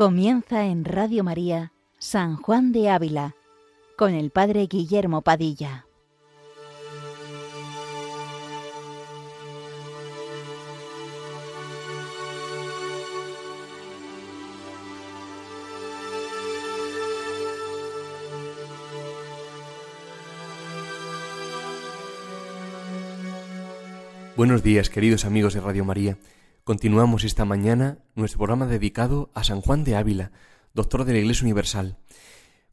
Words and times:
Comienza 0.00 0.64
en 0.64 0.86
Radio 0.86 1.22
María 1.22 1.74
San 1.98 2.36
Juan 2.36 2.72
de 2.72 2.88
Ávila 2.88 3.36
con 3.98 4.14
el 4.14 4.30
Padre 4.30 4.66
Guillermo 4.66 5.20
Padilla. 5.20 5.84
Buenos 24.34 24.62
días, 24.62 24.88
queridos 24.88 25.26
amigos 25.26 25.52
de 25.52 25.60
Radio 25.60 25.84
María. 25.84 26.16
Continuamos 26.64 27.24
esta 27.24 27.46
mañana 27.46 27.98
nuestro 28.14 28.38
programa 28.38 28.66
dedicado 28.66 29.30
a 29.34 29.44
San 29.44 29.62
Juan 29.62 29.82
de 29.82 29.96
Ávila, 29.96 30.30
doctor 30.74 31.04
de 31.06 31.14
la 31.14 31.18
Iglesia 31.18 31.44
Universal. 31.44 31.96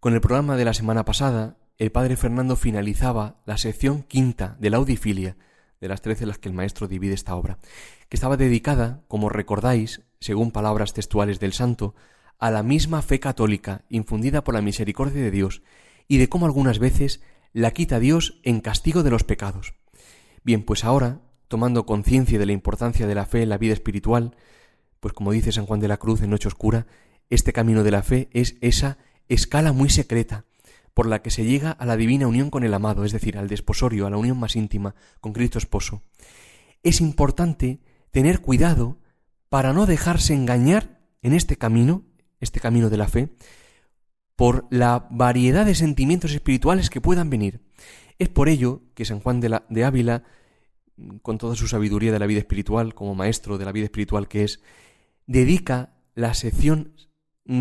Con 0.02 0.14
el 0.14 0.20
programa 0.20 0.58
de 0.58 0.66
la 0.66 0.74
semana 0.74 1.06
pasada, 1.06 1.58
el 1.78 1.94
padre 1.94 2.18
Fernando 2.18 2.58
finalizaba 2.58 3.38
la 3.46 3.58
sección 3.58 4.04
quinta 4.04 4.58
de 4.60 4.70
la 4.70 4.78
audifilia, 4.78 5.38
de 5.80 5.88
las 5.88 6.02
trece 6.02 6.26
en 6.26 6.28
las 6.28 6.38
que 6.38 6.50
el 6.50 6.54
maestro 6.54 6.90
divide 6.90 7.14
esta 7.14 7.36
obra, 7.36 7.60
que 8.10 8.18
estaba 8.18 8.36
dedicada, 8.36 9.04
como 9.08 9.30
recordáis, 9.30 10.02
según 10.20 10.52
palabras 10.52 10.94
textuales 10.94 11.40
del 11.40 11.54
santo, 11.54 11.96
a 12.40 12.52
la 12.52 12.64
misma 12.64 13.02
fe 13.02 13.22
católica 13.22 13.86
infundida 13.90 14.44
por 14.44 14.54
la 14.54 14.62
misericordia 14.62 15.22
de 15.22 15.32
Dios 15.32 15.62
y 16.10 16.18
de 16.18 16.28
cómo 16.28 16.46
algunas 16.46 16.80
veces 16.80 17.22
la 17.54 17.72
quita 17.72 18.00
Dios 18.00 18.42
en 18.44 18.60
castigo 18.60 19.02
de 19.02 19.12
los 19.12 19.24
pecados. 19.24 19.76
Bien, 20.44 20.64
pues 20.64 20.84
ahora 20.84 21.22
tomando 21.48 21.86
conciencia 21.86 22.40
de 22.40 22.46
la 22.46 22.52
importancia 22.52 23.08
de 23.08 23.16
la 23.16 23.26
fe 23.26 23.44
en 23.44 23.50
la 23.50 23.58
vida 23.58 23.74
espiritual, 23.74 24.36
pues 25.00 25.14
como 25.14 25.32
dice 25.32 25.52
San 25.52 25.66
Juan 25.66 25.80
de 25.80 25.88
la 25.88 25.98
Cruz 25.98 26.22
en 26.22 26.30
Noche 26.30 26.48
Oscura, 26.48 26.88
este 27.30 27.54
camino 27.54 27.84
de 27.84 27.92
la 27.92 28.04
fe 28.04 28.30
es 28.34 28.56
esa 28.62 28.98
escala 29.28 29.74
muy 29.74 29.90
secreta 29.90 30.46
por 30.94 31.08
la 31.08 31.22
que 31.22 31.30
se 31.30 31.46
llega 31.46 31.72
a 31.72 31.86
la 31.86 31.96
divina 31.96 32.28
unión 32.28 32.50
con 32.50 32.64
el 32.64 32.74
amado, 32.74 33.06
es 33.06 33.12
decir, 33.12 33.38
al 33.38 33.48
desposorio, 33.48 34.08
a 34.08 34.10
la 34.10 34.18
unión 34.18 34.40
más 34.40 34.56
íntima 34.56 34.96
con 35.22 35.32
Cristo 35.32 35.60
esposo. 35.60 36.02
Es 36.82 37.02
importante 37.02 37.82
tener 38.10 38.42
cuidado 38.42 38.98
para 39.50 39.74
no 39.74 39.86
dejarse 39.86 40.34
engañar 40.34 41.00
en 41.22 41.34
este 41.34 41.56
camino, 41.56 42.04
este 42.40 42.60
camino 42.60 42.90
de 42.90 42.98
la 42.98 43.08
fe, 43.08 43.30
por 44.36 44.66
la 44.72 45.08
variedad 45.12 45.66
de 45.66 45.76
sentimientos 45.76 46.32
espirituales 46.32 46.90
que 46.90 47.02
puedan 47.02 47.30
venir. 47.30 47.62
Es 48.18 48.30
por 48.30 48.50
ello 48.50 48.82
que 48.96 49.06
San 49.06 49.20
Juan 49.20 49.40
de, 49.40 49.50
la, 49.50 49.66
de 49.70 49.86
Ávila 49.86 50.24
con 51.22 51.38
toda 51.38 51.56
su 51.56 51.68
sabiduría 51.68 52.12
de 52.12 52.20
la 52.20 52.26
vida 52.26 52.40
espiritual, 52.40 52.94
como 52.94 53.16
maestro 53.16 53.58
de 53.58 53.66
la 53.66 53.72
vida 53.72 53.86
espiritual 53.86 54.28
que 54.28 54.44
es, 54.44 54.60
dedica 55.26 55.94
la 56.16 56.34
sección 56.34 56.94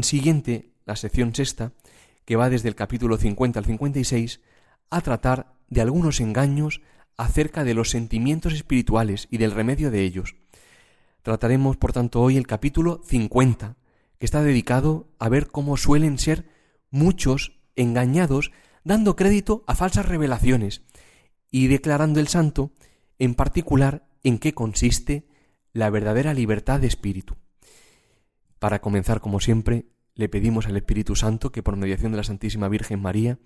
siguiente, 0.02 0.72
la 0.84 0.96
sección 0.96 1.34
sexta, 1.34 1.72
que 2.24 2.36
va 2.36 2.50
desde 2.50 2.68
el 2.68 2.74
capítulo 2.74 3.16
50 3.16 3.58
al 3.58 3.64
56, 3.64 4.40
a 4.90 5.00
tratar 5.00 5.54
de 5.68 5.80
algunos 5.80 6.20
engaños 6.20 6.80
acerca 7.16 7.64
de 7.64 7.74
los 7.74 7.90
sentimientos 7.90 8.52
espirituales 8.52 9.28
y 9.30 9.38
del 9.38 9.52
remedio 9.52 9.90
de 9.90 10.02
ellos. 10.02 10.36
Trataremos, 11.22 11.76
por 11.76 11.92
tanto, 11.92 12.20
hoy 12.20 12.36
el 12.36 12.46
capítulo 12.46 13.00
50, 13.04 13.76
que 14.18 14.26
está 14.26 14.42
dedicado 14.42 15.08
a 15.18 15.28
ver 15.28 15.48
cómo 15.48 15.76
suelen 15.76 16.18
ser 16.18 16.46
muchos 16.90 17.58
engañados 17.74 18.52
dando 18.84 19.16
crédito 19.16 19.64
a 19.66 19.74
falsas 19.74 20.06
revelaciones 20.06 20.82
y 21.50 21.66
declarando 21.66 22.20
el 22.20 22.28
santo 22.28 22.72
en 23.18 23.34
particular 23.34 24.08
en 24.22 24.38
qué 24.38 24.54
consiste 24.54 25.26
la 25.72 25.90
verdadera 25.90 26.34
libertad 26.34 26.80
de 26.80 26.86
espíritu. 26.86 27.36
Para 28.58 28.80
comenzar, 28.80 29.20
como 29.20 29.40
siempre, 29.40 29.86
le 30.14 30.28
pedimos 30.28 30.66
al 30.66 30.76
Espíritu 30.76 31.14
Santo 31.14 31.52
que 31.52 31.62
por 31.62 31.76
mediación 31.76 32.12
de 32.12 32.18
la 32.18 32.24
Santísima 32.24 32.68
Virgen 32.68 33.00
María 33.00 33.38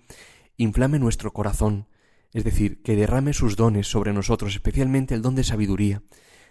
inflame 0.57 0.99
nuestro 0.99 1.33
corazón, 1.33 1.87
es 2.33 2.43
decir, 2.43 2.81
que 2.81 2.95
derrame 2.95 3.33
sus 3.33 3.57
dones 3.57 3.87
sobre 3.87 4.13
nosotros, 4.13 4.53
especialmente 4.53 5.13
el 5.13 5.21
don 5.21 5.35
de 5.35 5.43
sabiduría, 5.43 6.01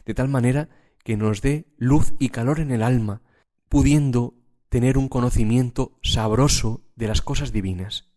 de 0.04 0.14
tal 0.14 0.28
manera 0.28 0.68
que 1.02 1.16
nos 1.16 1.40
dé 1.40 1.66
luz 1.78 2.12
y 2.18 2.28
calor 2.28 2.60
en 2.60 2.70
el 2.70 2.82
alma, 2.82 3.22
pudiendo 3.70 4.34
tener 4.68 4.98
un 4.98 5.08
conocimiento 5.08 5.98
sabroso 6.02 6.84
de 6.96 7.08
las 7.08 7.22
cosas 7.22 7.52
divinas. 7.52 8.10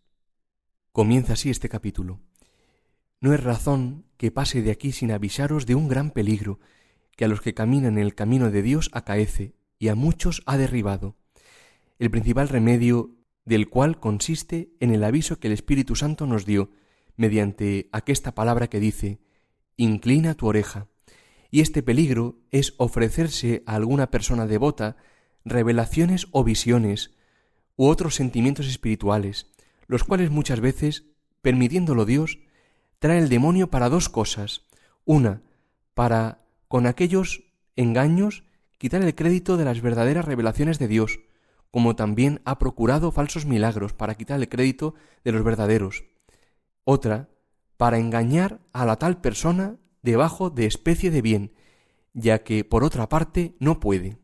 Comienza 0.92 1.32
así 1.32 1.48
este 1.50 1.68
capítulo. 1.68 2.20
No 3.24 3.32
es 3.32 3.42
razón 3.42 4.04
que 4.18 4.30
pase 4.30 4.60
de 4.60 4.70
aquí 4.70 4.92
sin 4.92 5.10
avisaros 5.10 5.64
de 5.64 5.74
un 5.74 5.88
gran 5.88 6.10
peligro 6.10 6.60
que 7.16 7.24
a 7.24 7.28
los 7.28 7.40
que 7.40 7.54
caminan 7.54 7.96
en 7.96 8.04
el 8.04 8.14
camino 8.14 8.50
de 8.50 8.60
Dios 8.60 8.90
acaece 8.92 9.54
y 9.78 9.88
a 9.88 9.94
muchos 9.94 10.42
ha 10.44 10.58
derribado, 10.58 11.16
el 11.98 12.10
principal 12.10 12.50
remedio 12.50 13.16
del 13.46 13.70
cual 13.70 13.98
consiste 13.98 14.74
en 14.78 14.90
el 14.90 15.02
aviso 15.02 15.40
que 15.40 15.46
el 15.46 15.54
Espíritu 15.54 15.96
Santo 15.96 16.26
nos 16.26 16.44
dio 16.44 16.70
mediante 17.16 17.88
aquesta 17.92 18.34
palabra 18.34 18.68
que 18.68 18.78
dice 18.78 19.20
Inclina 19.78 20.34
tu 20.34 20.46
oreja. 20.46 20.88
Y 21.50 21.62
este 21.62 21.82
peligro 21.82 22.42
es 22.50 22.74
ofrecerse 22.76 23.62
a 23.64 23.76
alguna 23.76 24.10
persona 24.10 24.46
devota 24.46 24.98
revelaciones 25.46 26.26
o 26.30 26.44
visiones 26.44 27.12
u 27.74 27.86
otros 27.86 28.16
sentimientos 28.16 28.66
espirituales, 28.66 29.50
los 29.86 30.04
cuales 30.04 30.30
muchas 30.30 30.60
veces, 30.60 31.06
permitiéndolo 31.40 32.04
Dios, 32.04 32.43
trae 32.98 33.18
el 33.18 33.28
demonio 33.28 33.70
para 33.70 33.88
dos 33.88 34.08
cosas. 34.08 34.62
Una, 35.04 35.42
para, 35.94 36.44
con 36.68 36.86
aquellos 36.86 37.44
engaños, 37.76 38.44
quitar 38.78 39.02
el 39.02 39.14
crédito 39.14 39.56
de 39.56 39.64
las 39.64 39.80
verdaderas 39.80 40.24
revelaciones 40.24 40.78
de 40.78 40.88
Dios, 40.88 41.20
como 41.70 41.96
también 41.96 42.40
ha 42.44 42.58
procurado 42.58 43.10
falsos 43.10 43.46
milagros 43.46 43.92
para 43.92 44.14
quitar 44.14 44.38
el 44.38 44.48
crédito 44.48 44.94
de 45.24 45.32
los 45.32 45.42
verdaderos. 45.42 46.04
Otra, 46.84 47.28
para 47.76 47.98
engañar 47.98 48.60
a 48.72 48.86
la 48.86 48.96
tal 48.96 49.20
persona 49.20 49.76
debajo 50.02 50.50
de 50.50 50.66
especie 50.66 51.10
de 51.10 51.22
bien, 51.22 51.52
ya 52.12 52.44
que 52.44 52.64
por 52.64 52.84
otra 52.84 53.08
parte 53.08 53.56
no 53.58 53.80
puede. 53.80 54.18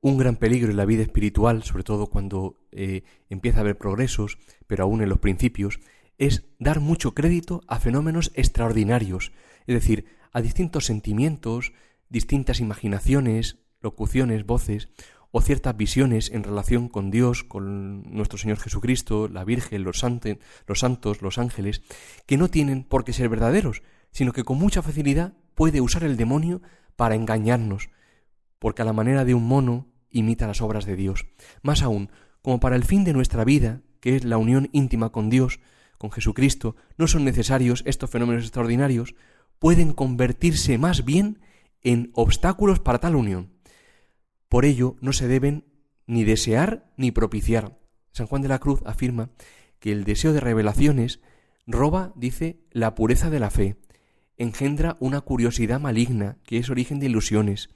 Un 0.00 0.18
gran 0.18 0.36
peligro 0.36 0.70
en 0.70 0.76
la 0.76 0.84
vida 0.84 1.02
espiritual, 1.02 1.64
sobre 1.64 1.82
todo 1.82 2.06
cuando 2.06 2.60
eh, 2.70 3.02
empieza 3.28 3.58
a 3.58 3.60
haber 3.62 3.76
progresos, 3.76 4.38
pero 4.66 4.84
aún 4.84 5.02
en 5.02 5.08
los 5.08 5.18
principios, 5.18 5.80
es 6.18 6.44
dar 6.58 6.80
mucho 6.80 7.14
crédito 7.14 7.62
a 7.68 7.78
fenómenos 7.78 8.32
extraordinarios, 8.34 9.32
es 9.66 9.74
decir, 9.74 10.06
a 10.32 10.42
distintos 10.42 10.84
sentimientos, 10.86 11.72
distintas 12.08 12.60
imaginaciones, 12.60 13.58
locuciones, 13.80 14.44
voces, 14.44 14.88
o 15.30 15.40
ciertas 15.40 15.76
visiones 15.76 16.30
en 16.30 16.42
relación 16.42 16.88
con 16.88 17.10
Dios, 17.10 17.44
con 17.44 18.02
nuestro 18.14 18.38
Señor 18.38 18.58
Jesucristo, 18.58 19.28
la 19.28 19.44
Virgen, 19.44 19.84
los, 19.84 20.02
los 20.66 20.78
santos, 20.78 21.22
los 21.22 21.38
ángeles, 21.38 21.82
que 22.26 22.38
no 22.38 22.48
tienen 22.48 22.82
por 22.82 23.04
qué 23.04 23.12
ser 23.12 23.28
verdaderos, 23.28 23.82
sino 24.10 24.32
que 24.32 24.44
con 24.44 24.58
mucha 24.58 24.82
facilidad 24.82 25.34
puede 25.54 25.80
usar 25.80 26.04
el 26.04 26.16
demonio 26.16 26.62
para 26.96 27.14
engañarnos, 27.14 27.90
porque 28.58 28.82
a 28.82 28.84
la 28.84 28.92
manera 28.92 29.24
de 29.24 29.34
un 29.34 29.46
mono 29.46 29.86
imita 30.10 30.46
las 30.46 30.62
obras 30.62 30.86
de 30.86 30.96
Dios. 30.96 31.26
Más 31.62 31.82
aún, 31.82 32.10
como 32.40 32.58
para 32.58 32.76
el 32.76 32.84
fin 32.84 33.04
de 33.04 33.12
nuestra 33.12 33.44
vida, 33.44 33.82
que 34.00 34.16
es 34.16 34.24
la 34.24 34.38
unión 34.38 34.70
íntima 34.72 35.10
con 35.10 35.28
Dios, 35.28 35.60
con 35.98 36.10
Jesucristo, 36.10 36.76
no 36.96 37.06
son 37.06 37.24
necesarios 37.24 37.82
estos 37.86 38.08
fenómenos 38.08 38.44
extraordinarios, 38.44 39.14
pueden 39.58 39.92
convertirse 39.92 40.78
más 40.78 41.04
bien 41.04 41.40
en 41.82 42.10
obstáculos 42.14 42.80
para 42.80 42.98
tal 42.98 43.16
unión. 43.16 43.52
Por 44.48 44.64
ello 44.64 44.96
no 45.00 45.12
se 45.12 45.28
deben 45.28 45.64
ni 46.06 46.24
desear 46.24 46.90
ni 46.96 47.10
propiciar. 47.10 47.78
San 48.12 48.26
Juan 48.26 48.42
de 48.42 48.48
la 48.48 48.58
Cruz 48.58 48.80
afirma 48.86 49.30
que 49.78 49.92
el 49.92 50.04
deseo 50.04 50.32
de 50.32 50.40
revelaciones 50.40 51.20
roba, 51.66 52.12
dice, 52.16 52.60
la 52.70 52.94
pureza 52.94 53.28
de 53.30 53.40
la 53.40 53.50
fe, 53.50 53.76
engendra 54.36 54.96
una 55.00 55.20
curiosidad 55.20 55.80
maligna 55.80 56.38
que 56.44 56.58
es 56.58 56.70
origen 56.70 56.98
de 56.98 57.06
ilusiones, 57.06 57.68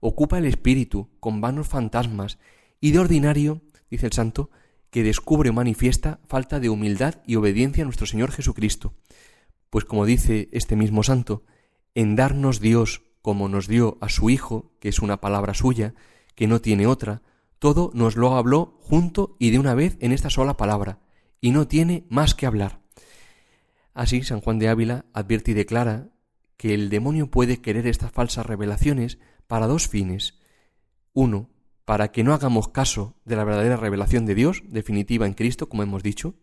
ocupa 0.00 0.38
el 0.38 0.44
espíritu 0.44 1.10
con 1.18 1.40
vanos 1.40 1.66
fantasmas 1.66 2.38
y 2.80 2.92
de 2.92 3.00
ordinario, 3.00 3.62
dice 3.90 4.06
el 4.06 4.12
santo, 4.12 4.50
que 4.90 5.02
descubre 5.02 5.50
o 5.50 5.52
manifiesta 5.52 6.20
falta 6.26 6.60
de 6.60 6.68
humildad 6.68 7.22
y 7.26 7.36
obediencia 7.36 7.82
a 7.82 7.86
nuestro 7.86 8.06
Señor 8.06 8.32
Jesucristo. 8.32 8.94
Pues 9.70 9.84
como 9.84 10.04
dice 10.04 10.48
este 10.52 10.76
mismo 10.76 11.02
santo, 11.02 11.44
en 11.94 12.16
darnos 12.16 12.60
Dios 12.60 13.02
como 13.22 13.48
nos 13.48 13.68
dio 13.68 13.98
a 14.00 14.08
su 14.08 14.30
Hijo, 14.30 14.72
que 14.80 14.88
es 14.88 15.00
una 15.00 15.20
palabra 15.20 15.54
suya, 15.54 15.94
que 16.34 16.46
no 16.46 16.60
tiene 16.60 16.86
otra, 16.86 17.22
todo 17.58 17.90
nos 17.94 18.16
lo 18.16 18.36
habló 18.36 18.78
junto 18.80 19.36
y 19.38 19.50
de 19.50 19.58
una 19.58 19.74
vez 19.74 19.96
en 20.00 20.12
esta 20.12 20.30
sola 20.30 20.56
palabra, 20.56 20.98
y 21.40 21.50
no 21.50 21.68
tiene 21.68 22.06
más 22.08 22.34
que 22.34 22.46
hablar. 22.46 22.80
Así, 23.94 24.22
San 24.22 24.40
Juan 24.40 24.58
de 24.58 24.68
Ávila 24.68 25.04
advierte 25.12 25.50
y 25.50 25.54
declara 25.54 26.08
que 26.56 26.74
el 26.74 26.90
demonio 26.90 27.30
puede 27.30 27.60
querer 27.60 27.86
estas 27.86 28.12
falsas 28.12 28.46
revelaciones 28.46 29.18
para 29.46 29.66
dos 29.66 29.88
fines. 29.88 30.38
Uno, 31.12 31.50
para 31.84 32.12
que 32.12 32.24
no 32.24 32.34
hagamos 32.34 32.68
caso 32.68 33.16
de 33.24 33.36
la 33.36 33.44
verdadera 33.44 33.76
revelación 33.76 34.26
de 34.26 34.34
Dios, 34.34 34.62
definitiva 34.68 35.26
en 35.26 35.34
Cristo, 35.34 35.68
como 35.68 35.82
hemos 35.82 36.02
dicho, 36.02 36.34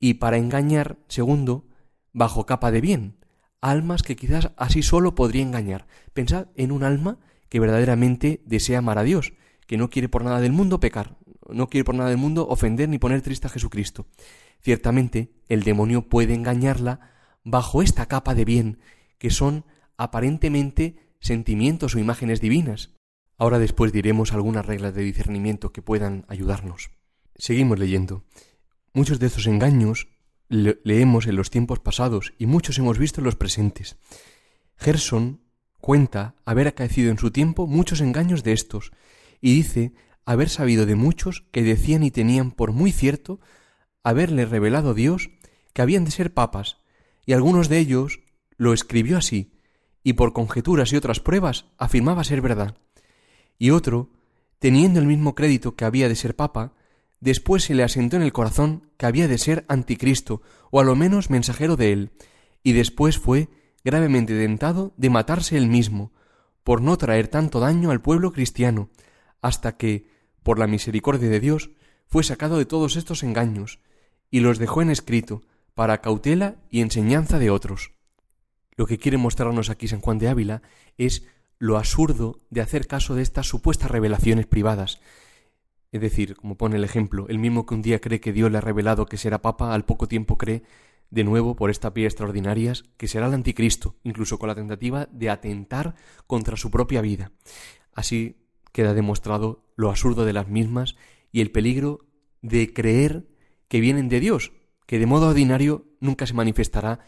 y 0.00 0.14
para 0.14 0.36
engañar, 0.36 0.98
segundo, 1.08 1.66
bajo 2.12 2.46
capa 2.46 2.70
de 2.70 2.80
bien, 2.80 3.16
almas 3.60 4.02
que 4.02 4.16
quizás 4.16 4.50
así 4.56 4.82
solo 4.82 5.14
podría 5.14 5.42
engañar. 5.42 5.86
Pensad 6.12 6.48
en 6.54 6.72
un 6.72 6.84
alma 6.84 7.18
que 7.48 7.60
verdaderamente 7.60 8.42
desea 8.44 8.78
amar 8.78 8.98
a 8.98 9.02
Dios, 9.02 9.32
que 9.66 9.76
no 9.76 9.90
quiere 9.90 10.08
por 10.08 10.24
nada 10.24 10.40
del 10.40 10.52
mundo 10.52 10.80
pecar, 10.80 11.16
no 11.48 11.68
quiere 11.68 11.84
por 11.84 11.94
nada 11.94 12.10
del 12.10 12.18
mundo 12.18 12.46
ofender 12.48 12.88
ni 12.88 12.98
poner 12.98 13.22
triste 13.22 13.46
a 13.46 13.50
Jesucristo. 13.50 14.06
Ciertamente, 14.60 15.32
el 15.48 15.62
demonio 15.62 16.08
puede 16.08 16.34
engañarla 16.34 17.12
bajo 17.44 17.82
esta 17.82 18.06
capa 18.06 18.34
de 18.34 18.44
bien, 18.44 18.78
que 19.18 19.30
son 19.30 19.64
aparentemente 19.96 20.96
sentimientos 21.20 21.94
o 21.94 21.98
imágenes 21.98 22.40
divinas. 22.40 22.97
Ahora 23.38 23.60
después 23.60 23.92
diremos 23.92 24.32
algunas 24.32 24.66
reglas 24.66 24.94
de 24.94 25.02
discernimiento 25.02 25.72
que 25.72 25.80
puedan 25.80 26.24
ayudarnos. 26.28 26.90
Seguimos 27.36 27.78
leyendo. 27.78 28.24
Muchos 28.92 29.20
de 29.20 29.28
estos 29.28 29.46
engaños 29.46 30.08
leemos 30.48 31.26
en 31.26 31.36
los 31.36 31.50
tiempos 31.50 31.78
pasados 31.78 32.34
y 32.36 32.46
muchos 32.46 32.78
hemos 32.78 32.98
visto 32.98 33.20
en 33.20 33.26
los 33.26 33.36
presentes. 33.36 33.96
Gerson 34.76 35.40
cuenta 35.80 36.34
haber 36.44 36.66
acaecido 36.66 37.10
en 37.10 37.18
su 37.18 37.30
tiempo 37.30 37.66
muchos 37.66 38.00
engaños 38.00 38.42
de 38.42 38.52
estos, 38.52 38.90
y 39.40 39.54
dice 39.54 39.92
haber 40.24 40.48
sabido 40.48 40.84
de 40.84 40.96
muchos 40.96 41.44
que 41.52 41.62
decían 41.62 42.02
y 42.02 42.10
tenían 42.10 42.50
por 42.50 42.72
muy 42.72 42.92
cierto 42.92 43.40
haberle 44.02 44.46
revelado 44.46 44.94
Dios 44.94 45.30
que 45.72 45.82
habían 45.82 46.04
de 46.04 46.10
ser 46.10 46.34
papas, 46.34 46.78
y 47.24 47.34
algunos 47.34 47.68
de 47.68 47.78
ellos 47.78 48.20
lo 48.56 48.72
escribió 48.72 49.18
así, 49.18 49.52
y 50.02 50.14
por 50.14 50.32
conjeturas 50.32 50.92
y 50.92 50.96
otras 50.96 51.20
pruebas 51.20 51.66
afirmaba 51.78 52.24
ser 52.24 52.40
verdad. 52.40 52.76
Y 53.58 53.70
otro, 53.70 54.10
teniendo 54.58 55.00
el 55.00 55.06
mismo 55.06 55.34
crédito 55.34 55.74
que 55.74 55.84
había 55.84 56.08
de 56.08 56.16
ser 56.16 56.36
papa, 56.36 56.74
después 57.20 57.64
se 57.64 57.74
le 57.74 57.82
asentó 57.82 58.16
en 58.16 58.22
el 58.22 58.32
corazón 58.32 58.90
que 58.96 59.06
había 59.06 59.28
de 59.28 59.38
ser 59.38 59.64
anticristo, 59.68 60.42
o 60.70 60.80
a 60.80 60.84
lo 60.84 60.94
menos 60.94 61.30
mensajero 61.30 61.76
de 61.76 61.92
él, 61.92 62.10
y 62.62 62.72
después 62.72 63.18
fue 63.18 63.48
gravemente 63.84 64.38
tentado 64.38 64.92
de 64.96 65.10
matarse 65.10 65.56
él 65.56 65.68
mismo, 65.68 66.12
por 66.64 66.82
no 66.82 66.96
traer 66.98 67.28
tanto 67.28 67.60
daño 67.60 67.90
al 67.90 68.02
pueblo 68.02 68.32
cristiano, 68.32 68.90
hasta 69.40 69.76
que, 69.76 70.08
por 70.42 70.58
la 70.58 70.66
misericordia 70.66 71.28
de 71.28 71.40
Dios, 71.40 71.70
fue 72.06 72.22
sacado 72.24 72.58
de 72.58 72.66
todos 72.66 72.96
estos 72.96 73.22
engaños, 73.22 73.80
y 74.30 74.40
los 74.40 74.58
dejó 74.58 74.82
en 74.82 74.90
escrito, 74.90 75.42
para 75.74 76.00
cautela 76.00 76.56
y 76.70 76.80
enseñanza 76.80 77.38
de 77.38 77.50
otros. 77.50 77.92
Lo 78.76 78.86
que 78.86 78.98
quiere 78.98 79.16
mostrarnos 79.16 79.70
aquí 79.70 79.88
San 79.88 80.00
Juan 80.00 80.18
de 80.18 80.28
Ávila 80.28 80.62
es 80.96 81.24
lo 81.58 81.76
absurdo 81.76 82.40
de 82.50 82.60
hacer 82.60 82.86
caso 82.86 83.14
de 83.14 83.22
estas 83.22 83.46
supuestas 83.46 83.90
revelaciones 83.90 84.46
privadas. 84.46 85.00
Es 85.90 86.00
decir, 86.00 86.36
como 86.36 86.56
pone 86.56 86.76
el 86.76 86.84
ejemplo, 86.84 87.26
el 87.28 87.38
mismo 87.38 87.66
que 87.66 87.74
un 87.74 87.82
día 87.82 88.00
cree 88.00 88.20
que 88.20 88.32
Dios 88.32 88.50
le 88.50 88.58
ha 88.58 88.62
revelado 88.62 89.06
que 89.06 89.16
será 89.16 89.40
papa, 89.40 89.74
al 89.74 89.84
poco 89.84 90.06
tiempo 90.06 90.36
cree 90.36 90.62
de 91.10 91.24
nuevo 91.24 91.56
por 91.56 91.70
esta 91.70 91.90
vía 91.90 92.06
extraordinarias 92.06 92.84
que 92.96 93.08
será 93.08 93.26
el 93.26 93.34
anticristo, 93.34 93.96
incluso 94.04 94.38
con 94.38 94.48
la 94.48 94.54
tentativa 94.54 95.08
de 95.10 95.30
atentar 95.30 95.94
contra 96.26 96.56
su 96.56 96.70
propia 96.70 97.00
vida. 97.00 97.32
Así 97.94 98.36
queda 98.72 98.94
demostrado 98.94 99.64
lo 99.76 99.88
absurdo 99.88 100.24
de 100.24 100.34
las 100.34 100.48
mismas 100.48 100.96
y 101.32 101.40
el 101.40 101.50
peligro 101.50 102.06
de 102.42 102.72
creer 102.72 103.26
que 103.68 103.80
vienen 103.80 104.08
de 104.08 104.20
Dios, 104.20 104.52
que 104.86 104.98
de 104.98 105.06
modo 105.06 105.28
ordinario 105.28 105.86
nunca 106.00 106.26
se 106.26 106.34
manifestará 106.34 107.00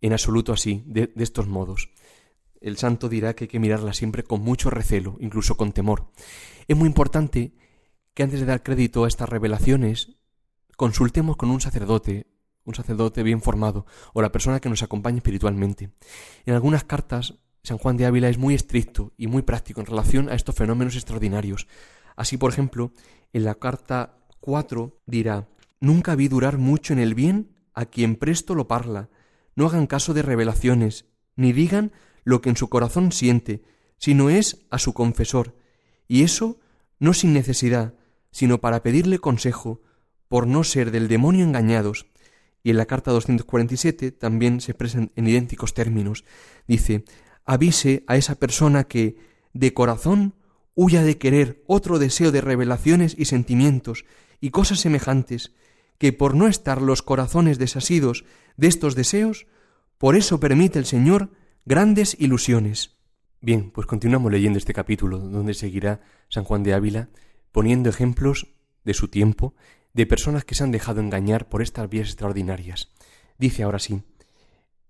en 0.00 0.12
absoluto 0.12 0.52
así, 0.52 0.82
de, 0.86 1.06
de 1.06 1.24
estos 1.24 1.46
modos. 1.46 1.90
El 2.60 2.76
santo 2.76 3.08
dirá 3.08 3.34
que 3.34 3.44
hay 3.44 3.48
que 3.48 3.58
mirarla 3.58 3.92
siempre 3.92 4.22
con 4.22 4.40
mucho 4.40 4.70
recelo, 4.70 5.16
incluso 5.20 5.56
con 5.56 5.72
temor. 5.72 6.10
Es 6.68 6.76
muy 6.76 6.86
importante 6.86 7.52
que 8.14 8.22
antes 8.22 8.40
de 8.40 8.46
dar 8.46 8.62
crédito 8.62 9.04
a 9.04 9.08
estas 9.08 9.28
revelaciones, 9.28 10.16
consultemos 10.76 11.36
con 11.36 11.50
un 11.50 11.60
sacerdote, 11.60 12.26
un 12.64 12.74
sacerdote 12.74 13.22
bien 13.22 13.42
formado, 13.42 13.86
o 14.14 14.22
la 14.22 14.32
persona 14.32 14.60
que 14.60 14.68
nos 14.68 14.82
acompañe 14.82 15.18
espiritualmente. 15.18 15.90
En 16.44 16.54
algunas 16.54 16.84
cartas, 16.84 17.34
San 17.62 17.78
Juan 17.78 17.96
de 17.96 18.06
Ávila 18.06 18.28
es 18.28 18.38
muy 18.38 18.54
estricto 18.54 19.12
y 19.16 19.26
muy 19.26 19.42
práctico 19.42 19.80
en 19.80 19.86
relación 19.86 20.28
a 20.28 20.34
estos 20.34 20.54
fenómenos 20.54 20.94
extraordinarios. 20.94 21.66
Así, 22.16 22.36
por 22.36 22.52
ejemplo, 22.52 22.92
en 23.32 23.44
la 23.44 23.56
carta 23.56 24.18
4 24.40 25.00
dirá, 25.06 25.48
Nunca 25.80 26.14
vi 26.14 26.28
durar 26.28 26.58
mucho 26.58 26.92
en 26.92 26.98
el 26.98 27.14
bien 27.14 27.54
a 27.74 27.84
quien 27.84 28.16
presto 28.16 28.54
lo 28.54 28.66
parla. 28.66 29.10
No 29.54 29.66
hagan 29.66 29.86
caso 29.86 30.14
de 30.14 30.22
revelaciones, 30.22 31.06
ni 31.34 31.52
digan 31.52 31.92
lo 32.26 32.42
que 32.42 32.50
en 32.50 32.56
su 32.56 32.68
corazón 32.68 33.12
siente, 33.12 33.62
sino 33.98 34.28
es 34.28 34.66
a 34.68 34.78
su 34.78 34.92
confesor, 34.92 35.54
y 36.08 36.24
eso 36.24 36.58
no 36.98 37.14
sin 37.14 37.32
necesidad, 37.32 37.94
sino 38.32 38.60
para 38.60 38.82
pedirle 38.82 39.20
consejo, 39.20 39.80
por 40.28 40.48
no 40.48 40.64
ser 40.64 40.90
del 40.90 41.06
demonio 41.06 41.44
engañados. 41.44 42.06
Y 42.64 42.70
en 42.70 42.78
la 42.78 42.86
carta 42.86 43.12
247 43.12 44.10
también 44.10 44.60
se 44.60 44.72
expresan 44.72 45.12
en 45.14 45.28
idénticos 45.28 45.72
términos. 45.72 46.24
Dice, 46.66 47.04
avise 47.44 48.02
a 48.08 48.16
esa 48.16 48.34
persona 48.34 48.84
que, 48.84 49.16
de 49.52 49.72
corazón, 49.72 50.34
huya 50.74 51.04
de 51.04 51.18
querer 51.18 51.62
otro 51.68 52.00
deseo 52.00 52.32
de 52.32 52.40
revelaciones 52.40 53.14
y 53.16 53.26
sentimientos 53.26 54.04
y 54.40 54.50
cosas 54.50 54.80
semejantes, 54.80 55.52
que 55.98 56.12
por 56.12 56.34
no 56.34 56.48
estar 56.48 56.82
los 56.82 57.02
corazones 57.02 57.58
desasidos 57.58 58.24
de 58.56 58.66
estos 58.66 58.96
deseos, 58.96 59.46
por 59.96 60.16
eso 60.16 60.40
permite 60.40 60.80
el 60.80 60.86
Señor 60.86 61.30
grandes 61.68 62.16
ilusiones. 62.20 62.96
Bien, 63.40 63.72
pues 63.72 63.88
continuamos 63.88 64.30
leyendo 64.30 64.56
este 64.56 64.72
capítulo, 64.72 65.18
donde 65.18 65.52
seguirá 65.52 66.00
San 66.28 66.44
Juan 66.44 66.62
de 66.62 66.74
Ávila 66.74 67.08
poniendo 67.50 67.90
ejemplos 67.90 68.54
de 68.84 68.94
su 68.94 69.08
tiempo, 69.08 69.52
de 69.92 70.06
personas 70.06 70.44
que 70.44 70.54
se 70.54 70.62
han 70.62 70.70
dejado 70.70 71.00
engañar 71.00 71.48
por 71.48 71.62
estas 71.62 71.90
vías 71.90 72.06
extraordinarias. 72.06 72.92
Dice 73.36 73.64
ahora 73.64 73.80
sí, 73.80 74.02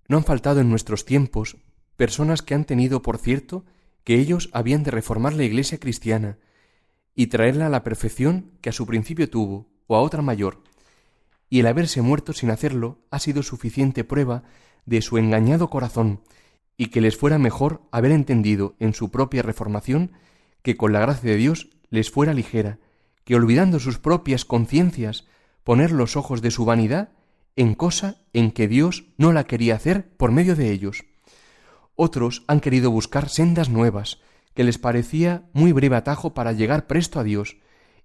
no 0.06 0.19
han 0.19 0.25
faltado 0.25 0.61
en 0.61 0.69
nuestros 0.69 1.06
tiempos 1.06 1.56
personas 1.96 2.43
que 2.43 2.55
han 2.55 2.67
tenido 2.67 3.00
por 3.00 3.17
cierto 3.17 3.64
que 4.05 4.17
ellos 4.17 4.50
habían 4.52 4.82
de 4.82 4.90
reformar 4.90 5.32
la 5.32 5.44
Iglesia 5.44 5.79
cristiana 5.81 6.37
y 7.14 7.29
traerla 7.29 7.69
a 7.69 7.70
la 7.70 7.84
perfección 7.84 8.50
que 8.61 8.69
a 8.69 8.72
su 8.72 8.84
principio 8.84 9.31
tuvo, 9.31 9.67
o 9.87 9.96
a 9.96 10.02
otra 10.02 10.20
mayor, 10.20 10.62
y 11.49 11.61
el 11.61 11.69
haberse 11.69 12.02
muerto 12.02 12.34
sin 12.34 12.50
hacerlo 12.50 12.99
ha 13.11 13.19
sido 13.19 13.43
suficiente 13.43 14.05
prueba 14.05 14.43
de 14.84 15.00
su 15.00 15.17
engañado 15.17 15.70
corazón, 15.70 16.20
y 16.76 16.87
que 16.87 17.00
les 17.00 17.17
fuera 17.17 17.38
mejor 17.38 17.82
haber 17.90 18.12
entendido 18.12 18.75
en 18.78 18.94
su 18.94 19.11
propia 19.11 19.43
reformación 19.43 20.12
que 20.62 20.76
con 20.76 20.93
la 20.93 21.00
gracia 21.00 21.31
de 21.31 21.37
Dios 21.37 21.70
les 21.90 22.11
fuera 22.11 22.34
ligera, 22.34 22.78
que 23.24 23.34
olvidando 23.34 23.81
sus 23.81 23.98
propias 23.98 24.44
conciencias, 24.44 25.27
poner 25.65 25.91
los 25.91 26.17
ojos 26.17 26.43
de 26.43 26.51
su 26.51 26.65
vanidad 26.65 27.10
en 27.56 27.74
cosa 27.74 28.19
en 28.32 28.53
que 28.53 28.69
Dios 28.69 29.06
no 29.17 29.32
la 29.32 29.44
quería 29.44 29.74
hacer 29.74 30.08
por 30.17 30.31
medio 30.31 30.55
de 30.55 30.70
ellos. 30.70 31.05
Otros 31.94 32.44
han 32.46 32.60
querido 32.60 32.91
buscar 32.91 33.29
sendas 33.31 33.70
nuevas, 33.70 34.20
que 34.55 34.65
les 34.65 34.79
parecía 34.79 35.48
muy 35.53 35.72
breve 35.72 35.96
atajo 35.96 36.34
para 36.34 36.53
llegar 36.53 36.86
presto 36.86 37.19
a 37.19 37.24
Dios, 37.24 37.56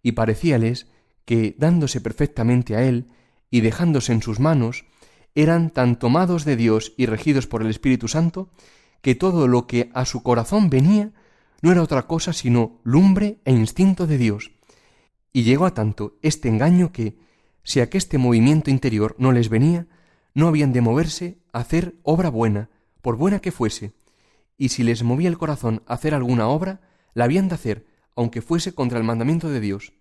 y 0.01 0.13
parecíales 0.13 0.87
que, 1.25 1.55
dándose 1.57 2.01
perfectamente 2.01 2.75
a 2.75 2.83
Él 2.83 3.07
y 3.49 3.61
dejándose 3.61 4.13
en 4.13 4.21
sus 4.21 4.39
manos, 4.39 4.85
eran 5.35 5.69
tan 5.69 5.97
tomados 5.97 6.45
de 6.45 6.55
Dios 6.55 6.93
y 6.97 7.05
regidos 7.05 7.47
por 7.47 7.61
el 7.61 7.69
Espíritu 7.69 8.07
Santo, 8.07 8.49
que 9.01 9.15
todo 9.15 9.47
lo 9.47 9.67
que 9.67 9.89
a 9.93 10.05
su 10.05 10.23
corazón 10.23 10.69
venía 10.69 11.11
no 11.61 11.71
era 11.71 11.81
otra 11.81 12.07
cosa 12.07 12.33
sino 12.33 12.79
lumbre 12.83 13.39
e 13.45 13.51
instinto 13.51 14.07
de 14.07 14.17
Dios. 14.17 14.51
Y 15.33 15.43
llegó 15.43 15.65
a 15.65 15.73
tanto 15.73 16.17
este 16.21 16.49
engaño 16.49 16.91
que, 16.91 17.17
si 17.63 17.79
aqueste 17.79 18.17
movimiento 18.17 18.69
interior 18.69 19.15
no 19.17 19.31
les 19.31 19.49
venía, 19.49 19.87
no 20.33 20.47
habían 20.47 20.73
de 20.73 20.81
moverse 20.81 21.37
a 21.53 21.59
hacer 21.59 21.95
obra 22.03 22.29
buena, 22.29 22.69
por 23.01 23.15
buena 23.15 23.39
que 23.39 23.51
fuese, 23.51 23.93
y 24.57 24.69
si 24.69 24.83
les 24.83 25.03
movía 25.03 25.29
el 25.29 25.37
corazón 25.37 25.81
a 25.87 25.95
hacer 25.95 26.13
alguna 26.13 26.47
obra, 26.47 26.81
la 27.13 27.23
habían 27.23 27.47
de 27.47 27.55
hacer, 27.55 27.87
aunque 28.15 28.41
fuese 28.41 28.73
contra 28.75 28.97
el 28.97 29.03
mandamiento 29.03 29.49
de 29.49 29.59
Dios, 29.59 29.93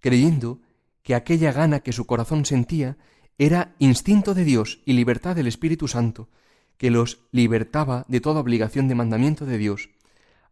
creyendo 0.00 0.60
que 1.02 1.14
aquella 1.14 1.52
gana 1.52 1.80
que 1.80 1.92
su 1.92 2.06
corazón 2.06 2.44
sentía 2.44 2.96
era 3.38 3.74
instinto 3.78 4.34
de 4.34 4.44
Dios 4.44 4.80
y 4.84 4.92
libertad 4.92 5.36
del 5.36 5.46
Espíritu 5.46 5.88
Santo, 5.88 6.28
que 6.76 6.90
los 6.90 7.20
libertaba 7.30 8.04
de 8.08 8.20
toda 8.20 8.40
obligación 8.40 8.88
de 8.88 8.94
mandamiento 8.94 9.46
de 9.46 9.58
Dios, 9.58 9.90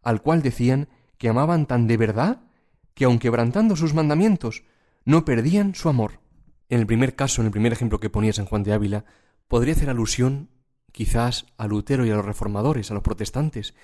al 0.01 0.21
cual 0.21 0.41
decían 0.41 0.87
que 1.17 1.29
amaban 1.29 1.65
tan 1.65 1.87
de 1.87 1.97
verdad 1.97 2.41
que 2.93 3.05
aun 3.05 3.19
quebrantando 3.19 3.75
sus 3.75 3.93
mandamientos, 3.93 4.63
no 5.05 5.25
perdían 5.25 5.75
su 5.75 5.89
amor. 5.89 6.19
En 6.69 6.79
el 6.79 6.87
primer 6.87 7.15
caso, 7.15 7.41
en 7.41 7.47
el 7.47 7.51
primer 7.51 7.71
ejemplo 7.73 7.99
que 7.99 8.09
ponía 8.09 8.33
San 8.33 8.45
Juan 8.45 8.63
de 8.63 8.73
Ávila, 8.73 9.05
podría 9.47 9.73
hacer 9.73 9.89
alusión 9.89 10.49
quizás 10.91 11.45
a 11.57 11.67
Lutero 11.67 12.05
y 12.05 12.09
a 12.09 12.15
los 12.15 12.25
reformadores, 12.25 12.89
a 12.89 12.93
los 12.93 13.03
protestantes, 13.03 13.75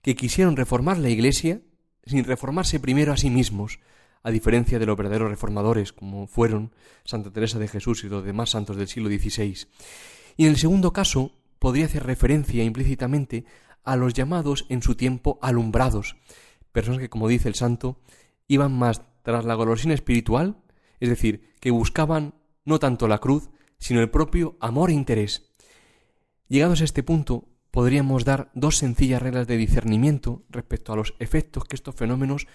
que 0.00 0.16
quisieron 0.16 0.56
reformar 0.56 0.98
la 0.98 1.10
Iglesia 1.10 1.60
sin 2.04 2.24
reformarse 2.24 2.80
primero 2.80 3.12
a 3.12 3.16
sí 3.16 3.30
mismos, 3.30 3.78
a 4.22 4.30
diferencia 4.30 4.78
de 4.78 4.86
los 4.86 4.96
verdaderos 4.96 5.30
reformadores, 5.30 5.92
como 5.92 6.26
fueron 6.26 6.72
Santa 7.04 7.32
Teresa 7.32 7.58
de 7.58 7.68
Jesús 7.68 8.04
y 8.04 8.08
los 8.08 8.24
demás 8.24 8.50
santos 8.50 8.76
del 8.76 8.88
siglo 8.88 9.08
XVI. 9.08 9.66
Y 10.36 10.44
en 10.44 10.50
el 10.50 10.56
segundo 10.56 10.92
caso, 10.92 11.32
podría 11.58 11.86
hacer 11.86 12.04
referencia 12.04 12.64
implícitamente 12.64 13.44
a 13.84 13.96
los 13.96 14.14
llamados 14.14 14.66
en 14.68 14.82
su 14.82 14.94
tiempo 14.94 15.38
alumbrados, 15.42 16.16
personas 16.72 17.00
que, 17.00 17.10
como 17.10 17.28
dice 17.28 17.48
el 17.48 17.54
santo, 17.54 18.00
iban 18.48 18.76
más 18.76 19.02
tras 19.22 19.44
la 19.44 19.54
golosina 19.54 19.94
espiritual, 19.94 20.56
es 21.00 21.08
decir, 21.08 21.52
que 21.60 21.70
buscaban 21.70 22.34
no 22.64 22.78
tanto 22.78 23.08
la 23.08 23.18
cruz, 23.18 23.50
sino 23.78 24.00
el 24.00 24.10
propio 24.10 24.56
amor 24.60 24.90
e 24.90 24.94
interés. 24.94 25.50
Llegados 26.48 26.80
a 26.80 26.84
este 26.84 27.02
punto, 27.02 27.48
podríamos 27.70 28.24
dar 28.24 28.50
dos 28.54 28.76
sencillas 28.76 29.22
reglas 29.22 29.46
de 29.46 29.56
discernimiento 29.56 30.44
respecto 30.50 30.92
a 30.92 30.96
los 30.96 31.14
efectos 31.18 31.64
que 31.64 31.76
estos 31.76 31.94
fenómenos 31.94 32.46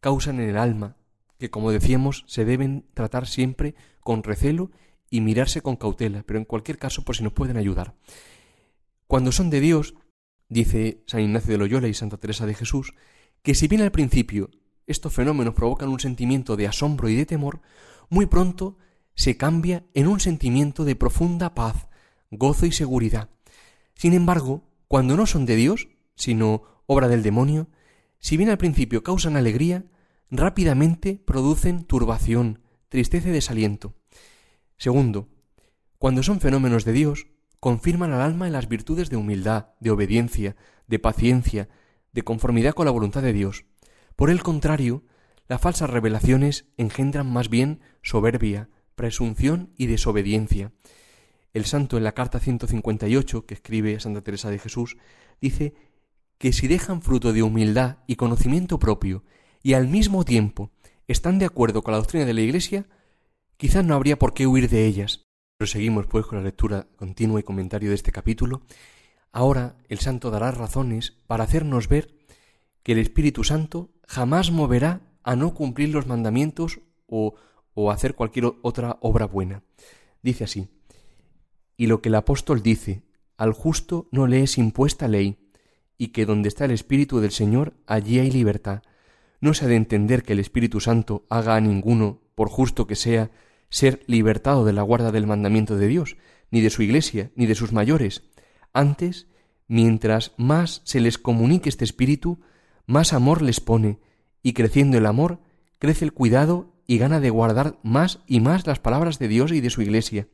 causan 0.00 0.40
en 0.40 0.50
el 0.50 0.56
alma, 0.56 0.96
que 1.38 1.50
como 1.50 1.70
decíamos 1.70 2.24
se 2.26 2.44
deben 2.44 2.86
tratar 2.94 3.26
siempre 3.26 3.74
con 4.00 4.22
recelo 4.22 4.70
y 5.10 5.20
mirarse 5.20 5.62
con 5.62 5.76
cautela, 5.76 6.24
pero 6.26 6.38
en 6.38 6.44
cualquier 6.44 6.78
caso 6.78 7.04
por 7.04 7.16
si 7.16 7.22
nos 7.22 7.32
pueden 7.32 7.56
ayudar. 7.56 7.94
Cuando 9.06 9.32
son 9.32 9.50
de 9.50 9.60
Dios, 9.60 9.94
dice 10.48 11.02
San 11.06 11.20
Ignacio 11.20 11.52
de 11.52 11.58
Loyola 11.58 11.88
y 11.88 11.94
Santa 11.94 12.16
Teresa 12.16 12.46
de 12.46 12.54
Jesús, 12.54 12.94
que 13.42 13.54
si 13.54 13.68
bien 13.68 13.82
al 13.82 13.92
principio 13.92 14.50
estos 14.86 15.12
fenómenos 15.12 15.54
provocan 15.54 15.88
un 15.88 16.00
sentimiento 16.00 16.56
de 16.56 16.66
asombro 16.66 17.08
y 17.08 17.14
de 17.14 17.26
temor, 17.26 17.60
muy 18.08 18.26
pronto 18.26 18.76
se 19.14 19.36
cambia 19.36 19.84
en 19.94 20.08
un 20.08 20.20
sentimiento 20.20 20.84
de 20.84 20.96
profunda 20.96 21.54
paz, 21.54 21.88
gozo 22.30 22.66
y 22.66 22.72
seguridad. 22.72 23.30
Sin 23.94 24.12
embargo, 24.12 24.64
cuando 24.88 25.16
no 25.16 25.26
son 25.26 25.46
de 25.46 25.56
Dios, 25.56 25.88
sino 26.16 26.62
obra 26.86 27.08
del 27.08 27.22
demonio, 27.22 27.68
si 28.18 28.36
bien 28.36 28.50
al 28.50 28.58
principio 28.58 29.02
causan 29.02 29.36
alegría, 29.36 29.84
rápidamente 30.30 31.20
producen 31.24 31.84
turbación, 31.84 32.60
tristeza 32.88 33.28
y 33.28 33.32
desaliento. 33.32 33.94
Segundo, 34.76 35.28
cuando 35.98 36.22
son 36.22 36.40
fenómenos 36.40 36.84
de 36.84 36.92
Dios, 36.92 37.26
confirman 37.60 38.12
al 38.12 38.20
alma 38.20 38.46
en 38.46 38.52
las 38.52 38.68
virtudes 38.68 39.10
de 39.10 39.16
humildad, 39.16 39.68
de 39.80 39.90
obediencia, 39.90 40.56
de 40.86 40.98
paciencia, 40.98 41.68
de 42.12 42.22
conformidad 42.22 42.74
con 42.74 42.84
la 42.84 42.90
voluntad 42.90 43.22
de 43.22 43.32
Dios. 43.32 43.64
Por 44.16 44.30
el 44.30 44.42
contrario, 44.42 45.04
las 45.48 45.60
falsas 45.60 45.90
revelaciones 45.90 46.66
engendran 46.76 47.30
más 47.30 47.48
bien 47.48 47.80
soberbia, 48.02 48.68
presunción 48.94 49.72
y 49.76 49.86
desobediencia. 49.86 50.72
El 51.52 51.64
santo 51.64 51.96
en 51.96 52.04
la 52.04 52.12
carta 52.12 52.40
158 52.40 53.46
que 53.46 53.54
escribe 53.54 54.00
Santa 54.00 54.22
Teresa 54.22 54.50
de 54.50 54.58
Jesús 54.58 54.96
dice 55.40 55.74
que 56.38 56.52
si 56.52 56.68
dejan 56.68 57.00
fruto 57.00 57.32
de 57.32 57.42
humildad 57.42 57.98
y 58.06 58.16
conocimiento 58.16 58.78
propio 58.78 59.24
y 59.64 59.72
al 59.72 59.88
mismo 59.88 60.24
tiempo 60.24 60.70
están 61.08 61.38
de 61.38 61.46
acuerdo 61.46 61.82
con 61.82 61.92
la 61.92 61.98
doctrina 61.98 62.26
de 62.26 62.34
la 62.34 62.42
Iglesia, 62.42 62.86
quizás 63.56 63.82
no 63.82 63.94
habría 63.94 64.18
por 64.18 64.34
qué 64.34 64.46
huir 64.46 64.68
de 64.68 64.84
ellas. 64.84 65.24
Proseguimos 65.56 66.06
pues 66.06 66.26
con 66.26 66.38
la 66.38 66.44
lectura 66.44 66.86
continua 66.96 67.40
y 67.40 67.44
comentario 67.44 67.88
de 67.88 67.94
este 67.94 68.12
capítulo. 68.12 68.60
Ahora 69.32 69.76
el 69.88 70.00
santo 70.00 70.30
dará 70.30 70.50
razones 70.50 71.14
para 71.26 71.44
hacernos 71.44 71.88
ver 71.88 72.14
que 72.82 72.92
el 72.92 72.98
Espíritu 72.98 73.42
Santo 73.42 73.90
jamás 74.06 74.50
moverá 74.50 75.00
a 75.22 75.34
no 75.34 75.54
cumplir 75.54 75.88
los 75.88 76.06
mandamientos 76.06 76.80
o, 77.06 77.34
o 77.72 77.90
hacer 77.90 78.14
cualquier 78.14 78.52
otra 78.62 78.98
obra 79.00 79.26
buena. 79.26 79.62
Dice 80.22 80.44
así, 80.44 80.68
y 81.78 81.86
lo 81.86 82.02
que 82.02 82.10
el 82.10 82.16
apóstol 82.16 82.62
dice, 82.62 83.02
al 83.38 83.54
justo 83.54 84.08
no 84.12 84.26
le 84.26 84.42
es 84.42 84.58
impuesta 84.58 85.08
ley, 85.08 85.38
y 85.96 86.08
que 86.08 86.26
donde 86.26 86.48
está 86.48 86.66
el 86.66 86.70
Espíritu 86.72 87.20
del 87.20 87.30
Señor, 87.30 87.72
allí 87.86 88.18
hay 88.18 88.30
libertad. 88.30 88.82
No 89.44 89.52
se 89.52 89.66
ha 89.66 89.68
de 89.68 89.76
entender 89.76 90.22
que 90.22 90.32
el 90.32 90.38
Espíritu 90.38 90.80
Santo 90.80 91.26
haga 91.28 91.54
a 91.54 91.60
ninguno, 91.60 92.22
por 92.34 92.48
justo 92.48 92.86
que 92.86 92.96
sea, 92.96 93.30
ser 93.68 94.02
libertado 94.06 94.64
de 94.64 94.72
la 94.72 94.80
guarda 94.80 95.12
del 95.12 95.26
mandamiento 95.26 95.76
de 95.76 95.86
Dios, 95.86 96.16
ni 96.50 96.62
de 96.62 96.70
su 96.70 96.80
Iglesia, 96.80 97.30
ni 97.36 97.44
de 97.44 97.54
sus 97.54 97.70
mayores. 97.70 98.22
Antes, 98.72 99.26
mientras 99.68 100.32
más 100.38 100.80
se 100.84 100.98
les 100.98 101.18
comunique 101.18 101.68
este 101.68 101.84
Espíritu, 101.84 102.40
más 102.86 103.12
amor 103.12 103.42
les 103.42 103.60
pone, 103.60 103.98
y 104.42 104.54
creciendo 104.54 104.96
el 104.96 105.04
amor, 105.04 105.40
crece 105.78 106.06
el 106.06 106.14
cuidado 106.14 106.72
y 106.86 106.96
gana 106.96 107.20
de 107.20 107.28
guardar 107.28 107.78
más 107.82 108.20
y 108.26 108.40
más 108.40 108.66
las 108.66 108.78
palabras 108.78 109.18
de 109.18 109.28
Dios 109.28 109.52
y 109.52 109.60
de 109.60 109.68
su 109.68 109.82
Iglesia, 109.82 110.26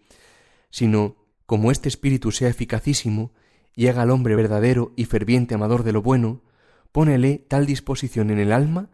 sino, 0.70 1.16
como 1.46 1.72
este 1.72 1.88
Espíritu 1.88 2.30
sea 2.30 2.48
eficacísimo, 2.48 3.32
y 3.74 3.88
haga 3.88 4.02
al 4.02 4.12
hombre 4.12 4.36
verdadero 4.36 4.92
y 4.94 5.06
ferviente 5.06 5.56
amador 5.56 5.82
de 5.82 5.90
lo 5.90 6.00
bueno, 6.00 6.44
pónele 6.92 7.44
tal 7.48 7.66
disposición 7.66 8.30
en 8.30 8.38
el 8.38 8.52
alma, 8.52 8.88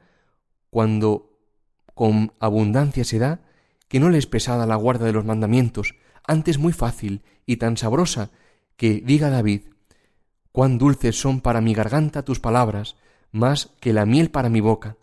cuando 0.76 1.40
con 1.94 2.34
abundancia 2.38 3.02
se 3.02 3.18
da, 3.18 3.40
que 3.88 3.98
no 3.98 4.10
le 4.10 4.18
es 4.18 4.26
pesada 4.26 4.66
la 4.66 4.76
guarda 4.76 5.06
de 5.06 5.14
los 5.14 5.24
mandamientos, 5.24 5.94
antes 6.28 6.58
muy 6.58 6.74
fácil 6.74 7.22
y 7.46 7.56
tan 7.56 7.78
sabrosa, 7.78 8.30
que 8.76 9.00
diga 9.02 9.30
David, 9.30 9.62
cuán 10.52 10.76
dulces 10.76 11.18
son 11.18 11.40
para 11.40 11.62
mi 11.62 11.72
garganta 11.72 12.26
tus 12.26 12.40
palabras, 12.40 12.96
más 13.32 13.70
que 13.80 13.94
la 13.94 14.04
miel 14.04 14.30
para 14.30 14.50
mi 14.50 14.60
boca 14.60 14.98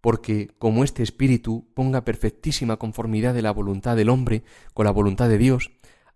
porque 0.00 0.50
como 0.58 0.82
este 0.82 1.04
espíritu 1.04 1.68
ponga 1.74 2.04
perfectísima 2.04 2.76
conformidad 2.76 3.34
de 3.34 3.42
la 3.42 3.52
voluntad 3.52 3.94
del 3.94 4.08
hombre 4.08 4.42
con 4.74 4.84
la 4.84 4.90
voluntad 4.90 5.28
de 5.28 5.38
Dios, 5.38 5.70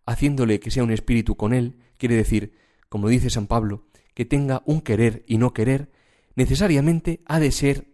haciéndole 0.06 0.58
que 0.58 0.72
sea 0.72 0.82
un 0.82 0.90
espíritu 0.90 1.36
con 1.36 1.54
él, 1.54 1.76
quiere 1.98 2.16
decir, 2.16 2.52
como 2.88 3.06
dice 3.06 3.30
San 3.30 3.46
Pablo, 3.46 3.84
que 4.14 4.24
tenga 4.24 4.62
un 4.66 4.80
querer 4.80 5.22
y 5.28 5.38
no 5.38 5.52
querer, 5.52 5.92
necesariamente 6.34 7.22
ha 7.26 7.38
de 7.38 7.52
ser 7.52 7.91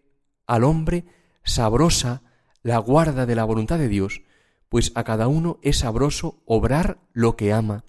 al 0.48 0.64
hombre 0.64 1.04
sabrosa 1.44 2.22
la 2.62 2.78
guarda 2.78 3.24
de 3.26 3.36
la 3.36 3.44
voluntad 3.44 3.78
de 3.78 3.88
Dios, 3.88 4.22
pues 4.68 4.90
a 4.96 5.04
cada 5.04 5.28
uno 5.28 5.60
es 5.62 5.78
sabroso 5.78 6.42
obrar 6.44 6.98
lo 7.12 7.36
que 7.36 7.52
ama, 7.52 7.84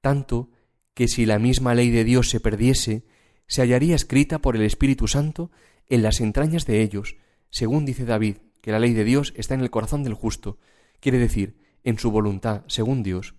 tanto 0.00 0.50
que 0.94 1.06
si 1.06 1.24
la 1.24 1.38
misma 1.38 1.74
ley 1.74 1.90
de 1.90 2.04
Dios 2.04 2.28
se 2.28 2.40
perdiese, 2.40 3.04
se 3.46 3.62
hallaría 3.62 3.94
escrita 3.94 4.40
por 4.40 4.56
el 4.56 4.62
Espíritu 4.62 5.06
Santo 5.06 5.50
en 5.88 6.02
las 6.02 6.20
entrañas 6.20 6.66
de 6.66 6.82
ellos, 6.82 7.16
según 7.50 7.84
dice 7.84 8.04
David, 8.04 8.38
que 8.60 8.72
la 8.72 8.78
ley 8.78 8.92
de 8.92 9.04
Dios 9.04 9.32
está 9.36 9.54
en 9.54 9.60
el 9.60 9.70
corazón 9.70 10.02
del 10.04 10.14
justo, 10.14 10.58
quiere 11.00 11.18
decir, 11.18 11.56
en 11.84 11.98
su 11.98 12.10
voluntad, 12.10 12.62
según 12.66 13.02
Dios. 13.02 13.34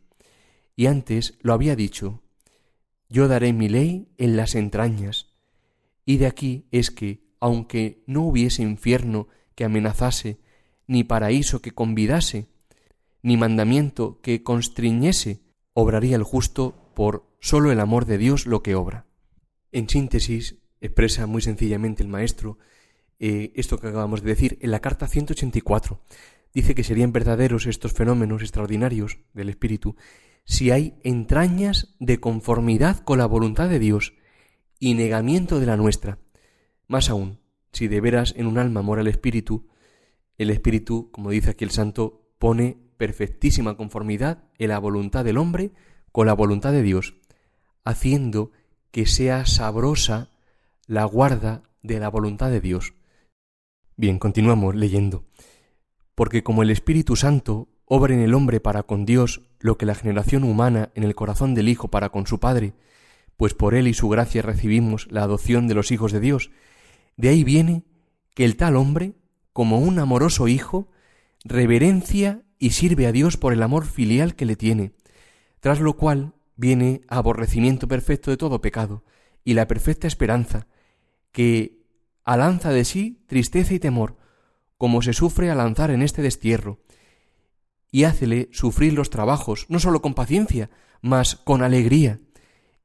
Y 0.76 0.88
antes 0.88 1.38
lo 1.42 1.54
había 1.54 1.76
dicho, 1.76 2.22
yo 3.10 3.28
daré 3.28 3.54
mi 3.54 3.70
ley 3.70 4.10
en 4.18 4.36
las 4.36 4.56
entrañas. 4.56 5.34
Y 6.06 6.18
de 6.18 6.28
aquí 6.28 6.68
es 6.72 6.92
que, 6.92 7.23
aunque 7.44 8.06
no 8.08 8.22
hubiese 8.22 8.64
infierno 8.64 9.28
que 9.54 9.66
amenazase, 9.66 10.40
ni 10.88 11.04
paraíso 11.04 11.62
que 11.62 11.72
convidase, 11.72 12.48
ni 13.22 13.36
mandamiento 13.36 14.22
que 14.22 14.44
constriñese, 14.44 15.42
obraría 15.74 16.16
el 16.16 16.24
justo 16.24 16.90
por 16.96 17.28
sólo 17.42 17.74
el 17.74 17.82
amor 17.82 18.06
de 18.06 18.18
Dios 18.18 18.46
lo 18.46 18.64
que 18.64 18.76
obra. 18.76 19.08
En 19.74 19.90
síntesis, 19.90 20.60
expresa 20.80 21.28
muy 21.28 21.42
sencillamente 21.42 22.02
el 22.02 22.08
maestro 22.08 22.60
eh, 23.20 23.52
esto 23.56 23.78
que 23.78 23.90
acabamos 23.90 24.22
de 24.22 24.30
decir 24.30 24.58
en 24.62 24.72
la 24.72 24.80
carta 24.80 25.10
184. 25.10 26.00
Dice 26.54 26.76
que 26.76 26.86
serían 26.86 27.12
verdaderos 27.12 27.66
estos 27.66 27.92
fenómenos 27.92 28.42
extraordinarios 28.42 29.20
del 29.34 29.50
Espíritu 29.50 29.98
si 30.46 30.72
hay 30.72 30.96
entrañas 31.04 31.94
de 32.00 32.22
conformidad 32.22 33.00
con 33.00 33.18
la 33.18 33.26
voluntad 33.26 33.68
de 33.68 33.80
Dios 33.80 34.14
y 34.80 34.94
negamiento 34.94 35.60
de 35.60 35.66
la 35.66 35.76
nuestra. 35.76 36.20
Más 36.88 37.10
aún, 37.10 37.40
si 37.72 37.88
de 37.88 38.02
veras 38.02 38.34
en 38.38 38.48
un 38.48 38.58
alma 38.58 38.82
mora 38.82 39.02
el 39.02 39.08
Espíritu, 39.08 39.68
el 40.38 40.50
Espíritu, 40.50 41.10
como 41.12 41.30
dice 41.30 41.52
aquí 41.52 41.64
el 41.64 41.72
Santo, 41.72 42.28
pone 42.40 42.78
perfectísima 42.98 43.78
conformidad 43.78 44.44
en 44.58 44.70
la 44.70 44.80
voluntad 44.80 45.26
del 45.26 45.38
hombre 45.38 45.72
con 46.12 46.28
la 46.28 46.34
voluntad 46.34 46.72
de 46.72 46.84
Dios, 46.84 47.16
haciendo 47.84 48.52
que 48.92 49.06
sea 49.06 49.46
sabrosa 49.46 50.30
la 50.86 51.06
guarda 51.06 51.64
de 51.82 52.00
la 52.00 52.10
voluntad 52.10 52.50
de 52.50 52.62
Dios. 52.62 52.94
Bien, 53.96 54.20
continuamos 54.20 54.76
leyendo. 54.76 55.26
Porque 56.16 56.44
como 56.44 56.64
el 56.64 56.70
Espíritu 56.70 57.16
Santo 57.16 57.70
obra 57.86 58.14
en 58.14 58.22
el 58.22 58.34
hombre 58.34 58.60
para 58.60 58.84
con 58.84 59.06
Dios 59.06 59.42
lo 59.60 59.78
que 59.78 59.86
la 59.86 59.96
generación 59.96 60.44
humana 60.44 60.92
en 60.96 61.04
el 61.04 61.16
corazón 61.16 61.56
del 61.56 61.70
Hijo 61.70 61.90
para 61.90 62.10
con 62.10 62.28
su 62.28 62.40
Padre, 62.40 62.74
pues 63.38 63.54
por 63.54 63.76
él 63.76 63.88
y 63.88 63.94
su 63.94 64.10
gracia 64.10 64.42
recibimos 64.42 65.08
la 65.12 65.24
adopción 65.24 65.68
de 65.68 65.76
los 65.76 65.92
hijos 65.92 66.12
de 66.12 66.20
Dios, 66.20 66.52
de 67.18 67.30
ahí 67.30 67.44
viene 67.44 67.84
que 68.34 68.46
el 68.46 68.56
tal 68.56 68.76
hombre, 68.76 69.14
como 69.52 69.80
un 69.80 70.00
amoroso 70.00 70.48
hijo, 70.48 70.90
reverencia 71.44 72.44
y 72.58 72.72
sirve 72.72 73.08
a 73.08 73.12
Dios 73.12 73.38
por 73.38 73.54
el 73.54 73.62
amor 73.62 73.86
filial 73.86 74.36
que 74.36 74.46
le 74.46 74.56
tiene, 74.56 74.94
tras 75.60 75.80
lo 75.80 75.96
cual 75.98 76.34
viene 76.56 77.02
aborrecimiento 77.08 77.88
perfecto 77.88 78.32
de 78.32 78.38
todo 78.38 78.62
pecado 78.62 79.04
y 79.44 79.54
la 79.54 79.68
perfecta 79.68 80.08
esperanza, 80.08 80.68
que 81.32 81.84
alanza 82.24 82.72
de 82.72 82.86
sí 82.86 83.24
tristeza 83.28 83.74
y 83.74 83.80
temor, 83.80 84.18
como 84.78 85.02
se 85.02 85.14
sufre 85.14 85.50
al 85.50 85.58
lanzar 85.58 85.92
en 85.92 86.02
este 86.02 86.22
destierro, 86.22 86.80
y 87.92 88.06
hácele 88.06 88.50
sufrir 88.52 88.94
los 88.94 89.10
trabajos, 89.10 89.66
no 89.70 89.80
sólo 89.80 90.02
con 90.02 90.14
paciencia, 90.14 90.70
mas 91.02 91.36
con 91.36 91.62
alegría, 91.62 92.20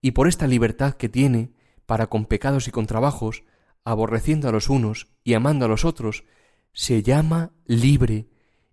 y 0.01 0.11
por 0.11 0.29
esta 0.29 0.47
libertad 0.47 0.95
que 0.95 1.09
tiene 1.09 1.53
para 1.87 2.09
con 2.09 2.27
pecados 2.27 2.69
y 2.69 2.71
con 2.71 2.87
trabajos, 2.87 3.45
aborreciendo 3.85 4.49
a 4.49 4.53
los 4.53 4.69
unos 4.69 5.09
y 5.25 5.35
amando 5.35 5.65
a 5.65 5.69
los 5.69 5.85
otros, 5.85 6.25
se 6.73 7.03
llama 7.03 7.53
libre, 7.67 8.29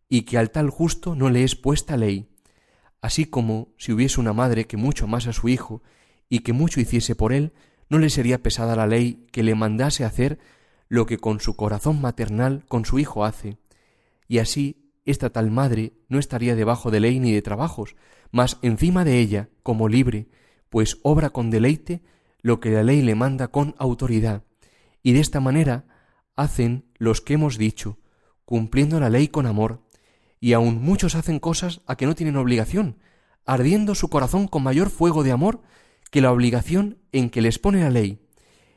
y 0.10 0.24
que 0.24 0.38
al 0.38 0.52
tal 0.52 0.70
justo 0.70 1.16
no 1.16 1.30
le 1.30 1.44
es 1.44 1.56
puesta 1.56 1.98
ley, 1.98 2.30
así 3.02 3.26
como 3.26 3.74
si 3.78 3.92
hubiese 3.92 4.20
una 4.20 4.34
madre 4.34 4.66
que 4.66 4.78
mucho 4.78 5.08
más 5.08 5.28
a 5.28 5.34
su 5.34 5.50
hijo 5.50 5.82
y 6.30 6.40
que 6.40 6.54
mucho 6.54 6.80
hiciese 6.80 7.16
por 7.16 7.34
él, 7.34 7.54
no 7.90 8.00
le 8.00 8.10
sería 8.10 8.42
pesada 8.42 8.76
la 8.76 8.88
ley 8.88 9.28
que 9.32 9.44
le 9.44 9.56
mandase 9.56 10.06
hacer 10.06 10.40
lo 10.88 11.06
que 11.06 11.18
con 11.18 11.40
su 11.40 11.56
corazón 11.56 12.02
maternal 12.02 12.66
con 12.68 12.86
su 12.86 13.00
hijo 13.00 13.26
hace, 13.26 13.58
y 14.28 14.40
así 14.40 14.92
esta 15.06 15.30
tal 15.30 15.52
madre 15.52 15.94
no 16.10 16.20
estaría 16.20 16.56
debajo 16.56 16.92
de 16.92 17.00
ley 17.00 17.20
ni 17.20 17.32
de 17.32 17.42
trabajos, 17.42 17.96
mas 18.32 18.58
encima 18.62 19.06
de 19.06 19.20
ella, 19.20 19.50
como 19.62 19.88
libre, 19.88 20.28
pues 20.70 20.98
obra 21.04 21.30
con 21.30 21.52
deleite 21.52 22.02
lo 22.42 22.60
que 22.60 22.72
la 22.72 22.84
ley 22.84 23.02
le 23.02 23.16
manda 23.16 23.50
con 23.50 23.76
autoridad, 23.78 24.44
y 25.06 25.14
de 25.14 25.20
esta 25.20 25.40
manera 25.40 25.86
hacen 26.36 26.92
los 26.98 27.22
que 27.22 27.36
hemos 27.36 27.60
dicho, 27.60 28.00
cumpliendo 28.44 29.00
la 29.00 29.12
ley 29.12 29.28
con 29.28 29.46
amor, 29.46 29.84
y 30.40 30.54
aun 30.54 30.82
muchos 30.82 31.14
hacen 31.14 31.40
cosas 31.40 31.82
a 31.86 31.96
que 31.96 32.08
no 32.08 32.16
tienen 32.16 32.38
obligación, 32.38 32.98
ardiendo 33.46 33.94
su 33.94 34.10
corazón 34.10 34.48
con 34.48 34.64
mayor 34.64 34.90
fuego 34.90 35.24
de 35.24 35.32
amor 35.32 35.62
que 36.10 36.22
la 36.22 36.32
obligación 36.32 36.98
en 37.12 37.30
que 37.30 37.44
les 37.44 37.60
pone 37.60 37.82
la 37.82 37.92
ley. 37.92 38.26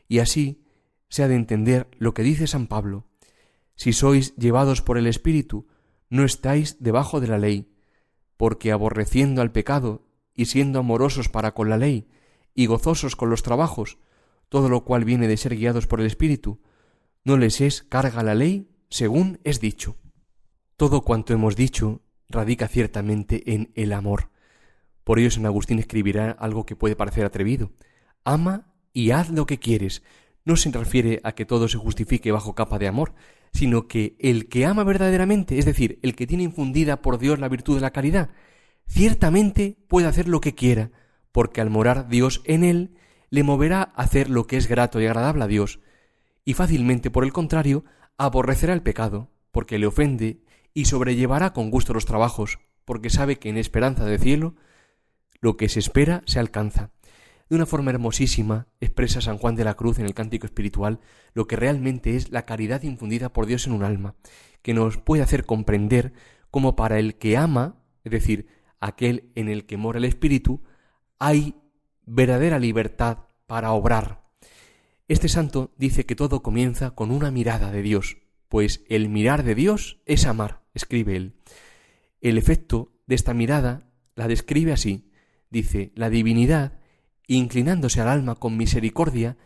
Y 0.06 0.18
así 0.18 0.66
se 1.08 1.23
ha 1.23 1.28
de 1.28 1.35
entender 1.35 1.88
lo 1.97 2.12
que 2.12 2.23
dice 2.23 2.47
San 2.47 2.66
Pablo. 2.66 3.06
Si 3.75 3.94
sois 3.94 4.37
llevados 4.37 4.82
por 4.82 4.99
el 4.99 5.06
Espíritu, 5.06 5.66
no 6.11 6.25
estáis 6.25 6.76
debajo 6.78 7.23
de 7.23 7.28
la 7.28 7.38
ley, 7.38 7.73
porque 8.37 8.70
aborreciendo 8.70 9.40
al 9.40 9.50
pecado 9.50 10.06
y 10.35 10.44
siendo 10.44 10.80
amorosos 10.80 11.30
para 11.30 11.54
con 11.54 11.70
la 11.70 11.78
ley 11.78 12.06
y 12.54 12.66
gozosos 12.66 13.16
con 13.16 13.30
los 13.30 13.42
trabajos, 13.42 13.97
todo 14.49 14.69
lo 14.69 14.85
cual 14.85 15.05
viene 15.05 15.28
de 15.28 15.37
ser 15.37 15.57
guiados 15.57 15.87
por 15.87 16.00
el 16.00 16.07
Espíritu, 16.07 16.61
no 17.25 17.37
les 17.37 17.61
es 17.61 17.83
carga 17.83 18.23
la 18.23 18.35
ley, 18.35 18.71
según 18.88 19.40
es 19.45 19.61
dicho. 19.61 19.97
Todo 20.76 21.02
cuanto 21.02 21.33
hemos 21.33 21.57
dicho 21.57 22.02
radica 22.28 22.69
ciertamente 22.69 23.55
en 23.55 23.73
el 23.75 23.93
amor. 23.93 24.31
Por 25.05 25.19
ello 25.19 25.31
San 25.31 25.47
Agustín 25.47 25.78
escribirá 25.78 26.31
algo 26.31 26.67
que 26.67 26.76
puede 26.76 26.97
parecer 26.97 27.25
atrevido. 27.25 27.73
Ama 28.25 28.75
y 28.93 29.11
haz 29.11 29.31
lo 29.31 29.47
que 29.47 29.59
quieres. 29.59 30.02
No 30.45 30.57
se 30.57 30.71
refiere 30.71 31.21
a 31.25 31.33
que 31.33 31.47
todo 31.47 31.69
se 31.69 31.78
justifique 31.78 32.33
bajo 32.33 32.55
capa 32.55 32.78
de 32.78 32.88
amor, 32.88 33.14
sino 33.52 33.88
que 33.88 34.17
el 34.19 34.49
que 34.49 34.67
ama 34.67 34.85
verdaderamente, 34.85 35.59
es 35.59 35.64
decir, 35.64 35.99
el 36.02 36.14
que 36.14 36.26
tiene 36.26 36.45
infundida 36.45 37.02
por 37.02 37.19
Dios 37.19 37.38
la 37.38 37.49
virtud 37.49 37.76
de 37.76 37.81
la 37.81 37.90
caridad, 37.90 38.31
ciertamente 38.87 39.78
puede 39.88 40.07
hacer 40.07 40.28
lo 40.28 40.40
que 40.40 40.55
quiera, 40.55 40.90
porque 41.33 41.61
al 41.61 41.71
morar 41.71 42.09
Dios 42.09 42.43
en 42.45 42.64
él, 42.64 42.95
le 43.30 43.42
moverá 43.42 43.92
a 43.94 44.02
hacer 44.02 44.30
lo 44.30 44.47
que 44.47 44.56
es 44.56 44.68
grato 44.68 45.00
y 45.00 45.06
agradable 45.06 45.44
a 45.44 45.49
Dios, 45.49 45.80
y 46.44 46.54
fácilmente, 46.54 47.11
por 47.11 47.25
el 47.25 47.32
contrario, 47.32 47.85
aborrecerá 48.16 48.73
el 48.73 48.82
pecado, 48.82 49.30
porque 49.52 49.78
le 49.78 49.87
ofende, 49.87 50.40
y 50.75 50.87
sobrellevará 50.87 51.52
con 51.52 51.70
gusto 51.70 51.92
los 51.92 52.06
trabajos, 52.06 52.58
porque 52.85 53.11
sabe 53.11 53.38
que 53.38 53.49
en 53.49 53.58
esperanza 53.58 54.04
de 54.04 54.18
cielo 54.18 54.54
lo 55.40 55.56
que 55.56 55.68
se 55.68 55.78
espera 55.78 56.23
se 56.26 56.38
alcanza. 56.38 56.90
De 57.49 57.56
una 57.56 57.66
forma 57.66 57.90
hermosísima 57.90 58.66
expresa 58.80 59.20
San 59.20 59.38
Juan 59.38 59.56
de 59.56 59.64
la 59.64 59.75
Cruz 59.75 59.99
en 59.99 60.04
el 60.04 60.14
cántico 60.14 60.47
espiritual 60.47 61.00
lo 61.32 61.47
que 61.47 61.56
realmente 61.56 62.16
es 62.16 62.30
la 62.30 62.44
caridad 62.44 62.82
infundida 62.82 63.32
por 63.32 63.47
Dios 63.47 63.66
en 63.66 63.73
un 63.73 63.82
alma, 63.82 64.14
que 64.62 64.75
nos 64.75 64.99
puede 64.99 65.23
hacer 65.23 65.47
comprender 65.47 66.12
cómo 66.50 66.76
para 66.76 66.99
el 66.99 67.16
que 67.16 67.37
ama, 67.37 67.76
es 68.04 68.12
decir, 68.12 68.49
aquel 68.80 69.30
en 69.35 69.49
el 69.49 69.66
que 69.66 69.76
mora 69.76 69.99
el 69.99 70.04
Espíritu, 70.04 70.62
hay 71.18 71.54
verdadera 72.08 72.58
libertad 72.58 73.18
para 73.46 73.72
obrar. 73.72 74.24
Este 75.06 75.28
santo 75.28 75.72
dice 75.76 76.06
que 76.06 76.16
todo 76.16 76.42
comienza 76.42 76.90
con 76.90 77.10
una 77.10 77.30
mirada 77.30 77.70
de 77.70 77.82
Dios, 77.82 78.18
pues 78.48 78.84
el 78.88 79.08
mirar 79.08 79.42
de 79.42 79.54
Dios 79.54 80.00
es 80.06 80.26
amar, 80.26 80.62
escribe 80.74 81.16
él. 81.16 81.36
El 82.20 82.38
efecto 82.38 82.92
de 83.06 83.14
esta 83.14 83.34
mirada 83.34 83.90
la 84.14 84.28
describe 84.28 84.72
así. 84.72 85.10
Dice, 85.50 85.92
la 85.94 86.10
divinidad 86.10 86.78
inclinándose 87.28 88.00
al 88.00 88.08
alma 88.08 88.34
con 88.34 88.56
misericordia, 88.56 89.36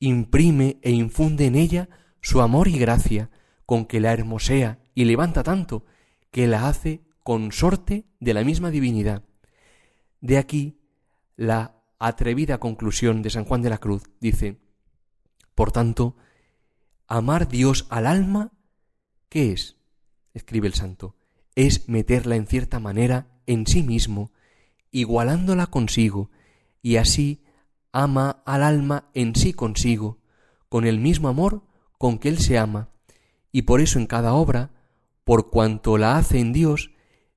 imprime 0.00 0.78
e 0.82 0.90
infunde 0.90 1.46
en 1.46 1.54
ella 1.54 1.88
su 2.20 2.40
amor 2.40 2.66
y 2.66 2.78
gracia, 2.78 3.30
con 3.64 3.84
que 3.84 4.00
la 4.00 4.12
hermosea 4.12 4.80
y 4.94 5.04
levanta 5.04 5.42
tanto, 5.42 5.84
que 6.30 6.46
la 6.46 6.68
hace 6.68 7.02
consorte 7.22 8.06
de 8.20 8.34
la 8.34 8.42
misma 8.42 8.70
divinidad. 8.70 9.22
De 10.20 10.38
aquí 10.38 10.80
la 11.36 11.75
atrevida 11.98 12.58
conclusión 12.58 13.22
de 13.22 13.30
San 13.30 13.44
Juan 13.44 13.62
de 13.62 13.70
la 13.70 13.78
Cruz. 13.78 14.04
Dice, 14.20 14.58
por 15.54 15.72
tanto, 15.72 16.16
amar 17.06 17.48
Dios 17.48 17.86
al 17.90 18.06
alma, 18.06 18.52
¿qué 19.28 19.52
es? 19.52 19.76
escribe 20.34 20.66
el 20.66 20.74
santo, 20.74 21.16
es 21.54 21.88
meterla 21.88 22.36
en 22.36 22.46
cierta 22.46 22.78
manera 22.78 23.28
en 23.46 23.66
sí 23.66 23.82
mismo, 23.82 24.32
igualándola 24.90 25.66
consigo, 25.68 26.30
y 26.82 26.96
así 26.96 27.42
ama 27.92 28.42
al 28.44 28.62
alma 28.62 29.10
en 29.14 29.34
sí 29.34 29.54
consigo, 29.54 30.18
con 30.68 30.86
el 30.86 30.98
mismo 30.98 31.28
amor 31.28 31.62
con 31.98 32.18
que 32.18 32.28
él 32.28 32.38
se 32.38 32.58
ama, 32.58 32.90
y 33.50 33.62
por 33.62 33.80
eso 33.80 33.98
en 33.98 34.06
cada 34.06 34.34
obra, 34.34 34.72
por 35.24 35.50
cuanto 35.50 35.96
la 35.96 36.18
hace 36.18 36.38
en 36.38 36.52
Dios, 36.52 36.90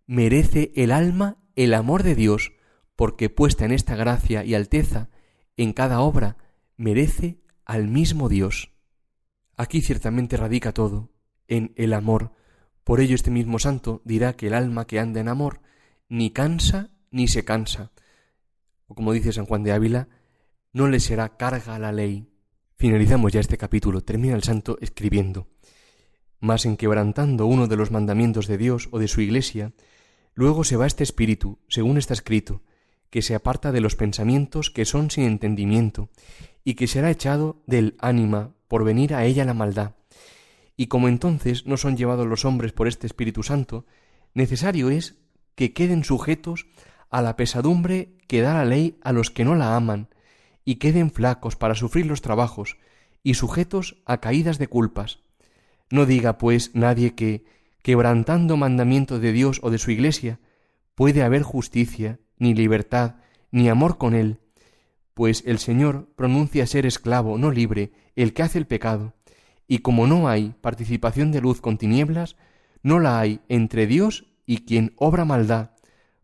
merece 0.05 0.73
el 0.75 0.91
alma 0.91 1.37
el 1.55 1.73
amor 1.73 2.03
de 2.03 2.15
Dios, 2.15 2.51
porque 2.99 3.29
puesta 3.29 3.63
en 3.63 3.71
esta 3.71 3.95
gracia 3.95 4.43
y 4.43 4.55
alteza, 4.55 5.07
en 5.55 5.71
cada 5.71 6.01
obra 6.01 6.35
merece 6.75 7.39
al 7.63 7.87
mismo 7.87 8.27
Dios. 8.27 8.73
Aquí 9.55 9.79
ciertamente 9.79 10.35
radica 10.35 10.73
todo, 10.73 11.09
en 11.47 11.71
el 11.77 11.93
amor. 11.93 12.33
Por 12.83 12.99
ello 12.99 13.15
este 13.15 13.31
mismo 13.31 13.57
santo 13.57 14.01
dirá 14.03 14.33
que 14.33 14.47
el 14.47 14.53
alma 14.53 14.85
que 14.85 14.99
anda 14.99 15.21
en 15.21 15.29
amor 15.29 15.61
ni 16.09 16.31
cansa 16.31 16.89
ni 17.09 17.29
se 17.29 17.45
cansa, 17.45 17.93
o 18.87 18.95
como 18.95 19.13
dice 19.13 19.31
San 19.31 19.45
Juan 19.45 19.63
de 19.63 19.71
Ávila, 19.71 20.09
no 20.73 20.89
le 20.89 20.99
será 20.99 21.37
carga 21.37 21.79
la 21.79 21.93
ley. 21.93 22.27
Finalizamos 22.75 23.31
ya 23.31 23.39
este 23.39 23.57
capítulo. 23.57 24.01
Termina 24.01 24.35
el 24.35 24.43
santo 24.43 24.77
escribiendo. 24.81 25.47
Mas 26.41 26.65
en 26.65 26.75
quebrantando 26.75 27.45
uno 27.45 27.67
de 27.67 27.77
los 27.77 27.91
mandamientos 27.91 28.45
de 28.47 28.57
Dios 28.57 28.89
o 28.91 28.99
de 28.99 29.07
su 29.07 29.21
iglesia, 29.21 29.71
luego 30.33 30.65
se 30.65 30.75
va 30.75 30.85
este 30.85 31.05
espíritu, 31.05 31.59
según 31.69 31.97
está 31.97 32.13
escrito, 32.13 32.61
que 33.09 33.21
se 33.21 33.35
aparta 33.35 33.71
de 33.71 33.81
los 33.81 33.95
pensamientos 33.95 34.69
que 34.69 34.85
son 34.85 35.11
sin 35.11 35.23
entendimiento, 35.23 36.09
y 36.63 36.75
que 36.75 36.87
será 36.87 37.09
echado 37.09 37.61
del 37.65 37.95
ánima 37.99 38.53
por 38.67 38.83
venir 38.83 39.13
a 39.13 39.25
ella 39.25 39.45
la 39.45 39.53
maldad. 39.53 39.95
Y 40.77 40.87
como 40.87 41.07
entonces 41.07 41.65
no 41.65 41.77
son 41.77 41.97
llevados 41.97 42.27
los 42.27 42.45
hombres 42.45 42.71
por 42.71 42.87
este 42.87 43.07
Espíritu 43.07 43.43
Santo, 43.43 43.85
necesario 44.33 44.89
es 44.89 45.15
que 45.55 45.73
queden 45.73 46.03
sujetos 46.03 46.67
a 47.09 47.21
la 47.21 47.35
pesadumbre 47.35 48.13
que 48.27 48.41
da 48.41 48.53
la 48.53 48.65
ley 48.65 48.97
a 49.01 49.11
los 49.11 49.31
que 49.31 49.43
no 49.43 49.55
la 49.55 49.75
aman, 49.75 50.09
y 50.63 50.75
queden 50.75 51.11
flacos 51.11 51.55
para 51.55 51.75
sufrir 51.75 52.05
los 52.05 52.21
trabajos, 52.21 52.77
y 53.23 53.33
sujetos 53.33 53.97
a 54.05 54.19
caídas 54.19 54.59
de 54.59 54.67
culpas. 54.67 55.19
No 55.89 56.05
diga, 56.05 56.37
pues, 56.37 56.71
nadie 56.75 57.15
que, 57.15 57.43
quebrantando 57.81 58.55
mandamiento 58.55 59.19
de 59.19 59.31
Dios 59.31 59.59
o 59.63 59.71
de 59.71 59.79
su 59.79 59.91
Iglesia, 59.91 60.39
puede 60.95 61.23
haber 61.23 61.41
justicia, 61.41 62.19
ni 62.39 62.53
libertad, 62.53 63.17
ni 63.51 63.69
amor 63.69 63.97
con 63.97 64.15
él, 64.15 64.39
pues 65.13 65.43
el 65.45 65.59
Señor 65.59 66.07
pronuncia 66.15 66.65
ser 66.65 66.85
esclavo, 66.85 67.37
no 67.37 67.51
libre, 67.51 67.91
el 68.15 68.33
que 68.33 68.43
hace 68.43 68.57
el 68.57 68.67
pecado, 68.67 69.13
y 69.67 69.79
como 69.79 70.07
no 70.07 70.27
hay 70.29 70.55
participación 70.61 71.31
de 71.31 71.41
luz 71.41 71.61
con 71.61 71.77
tinieblas, 71.77 72.37
no 72.81 72.99
la 72.99 73.19
hay 73.19 73.41
entre 73.49 73.85
Dios 73.85 74.25
y 74.45 74.65
quien 74.65 74.93
obra 74.95 75.25
maldad, 75.25 75.71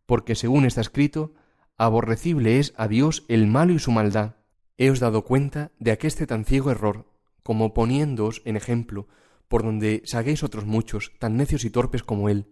porque 0.05 0.35
según 0.35 0.65
está 0.65 0.81
escrito, 0.81 1.33
aborrecible 1.77 2.59
es 2.59 2.73
a 2.77 2.87
Dios 2.87 3.25
el 3.27 3.47
malo 3.47 3.73
y 3.73 3.79
su 3.79 3.91
maldad. 3.91 4.35
Heos 4.77 4.99
dado 4.99 5.23
cuenta 5.23 5.71
de 5.79 5.91
aqueste 5.91 6.25
tan 6.25 6.45
ciego 6.45 6.71
error, 6.71 7.05
como 7.43 7.73
poniéndoos 7.73 8.41
en 8.45 8.55
ejemplo, 8.55 9.07
por 9.47 9.63
donde 9.63 10.01
saguéis 10.05 10.43
otros 10.43 10.65
muchos, 10.65 11.11
tan 11.19 11.37
necios 11.37 11.65
y 11.65 11.69
torpes 11.69 12.01
como 12.01 12.29
él, 12.29 12.47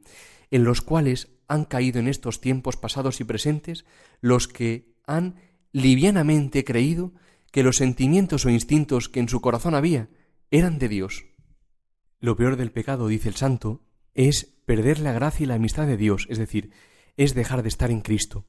en 0.53 0.63
los 0.63 0.81
cuales 0.81 1.29
han 1.47 1.65
caído 1.65 1.99
en 1.99 2.07
estos 2.07 2.39
tiempos 2.39 2.77
pasados 2.77 3.19
y 3.19 3.23
presentes 3.23 3.85
los 4.21 4.47
que 4.47 4.93
han 5.07 5.37
livianamente 5.71 6.63
creído 6.63 7.11
que 7.51 7.63
los 7.63 7.77
sentimientos 7.77 8.45
o 8.45 8.51
instintos 8.51 9.09
que 9.09 9.19
en 9.19 9.29
su 9.29 9.41
corazón 9.41 9.73
había 9.73 10.09
eran 10.51 10.77
de 10.77 10.89
Dios. 10.89 11.25
Lo 12.19 12.35
peor 12.35 12.55
del 12.55 12.71
pecado, 12.71 13.07
dice 13.07 13.29
el 13.29 13.35
santo, 13.35 13.81
es 14.13 14.43
perder 14.67 14.99
la 14.99 15.11
gracia 15.11 15.43
y 15.43 15.47
la 15.47 15.55
amistad 15.55 15.87
de 15.87 15.97
Dios, 15.97 16.27
es 16.29 16.37
decir, 16.37 16.69
es 17.17 17.33
dejar 17.33 17.63
de 17.63 17.69
estar 17.69 17.89
en 17.89 18.01
Cristo. 18.01 18.45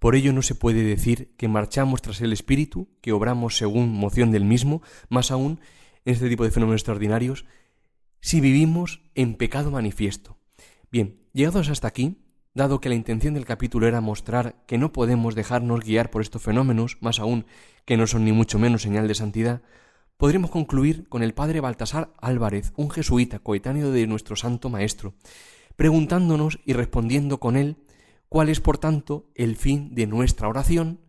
Por 0.00 0.16
ello 0.16 0.32
no 0.32 0.42
se 0.42 0.56
puede 0.56 0.82
decir 0.82 1.32
que 1.36 1.46
marchamos 1.46 2.02
tras 2.02 2.20
el 2.22 2.32
Espíritu, 2.32 2.88
que 3.00 3.12
obramos 3.12 3.56
según 3.56 3.92
moción 3.92 4.32
del 4.32 4.44
mismo, 4.44 4.82
más 5.10 5.30
aún 5.30 5.60
en 6.04 6.14
este 6.14 6.28
tipo 6.28 6.42
de 6.42 6.50
fenómenos 6.50 6.80
extraordinarios, 6.80 7.44
si 8.20 8.40
vivimos 8.40 9.00
en 9.14 9.36
pecado 9.36 9.70
manifiesto. 9.70 10.36
Bien, 10.90 11.18
llegados 11.32 11.68
hasta 11.68 11.88
aquí, 11.88 12.16
dado 12.54 12.80
que 12.80 12.88
la 12.88 12.94
intención 12.94 13.34
del 13.34 13.44
capítulo 13.44 13.88
era 13.88 14.00
mostrar 14.00 14.64
que 14.66 14.78
no 14.78 14.92
podemos 14.92 15.34
dejarnos 15.34 15.80
guiar 15.80 16.10
por 16.10 16.22
estos 16.22 16.42
fenómenos, 16.42 16.98
más 17.00 17.18
aún 17.18 17.44
que 17.84 17.96
no 17.96 18.06
son 18.06 18.24
ni 18.24 18.32
mucho 18.32 18.58
menos 18.58 18.82
señal 18.82 19.08
de 19.08 19.14
santidad, 19.14 19.62
podremos 20.16 20.50
concluir 20.50 21.08
con 21.08 21.22
el 21.22 21.34
padre 21.34 21.60
Baltasar 21.60 22.12
Álvarez, 22.18 22.72
un 22.76 22.90
jesuita 22.90 23.40
coetáneo 23.40 23.90
de 23.90 24.06
nuestro 24.06 24.36
santo 24.36 24.70
maestro, 24.70 25.14
preguntándonos 25.74 26.60
y 26.64 26.72
respondiendo 26.72 27.38
con 27.38 27.56
él 27.56 27.76
cuál 28.28 28.48
es, 28.48 28.60
por 28.60 28.78
tanto, 28.78 29.28
el 29.34 29.56
fin 29.56 29.94
de 29.94 30.06
nuestra 30.06 30.48
oración 30.48 31.00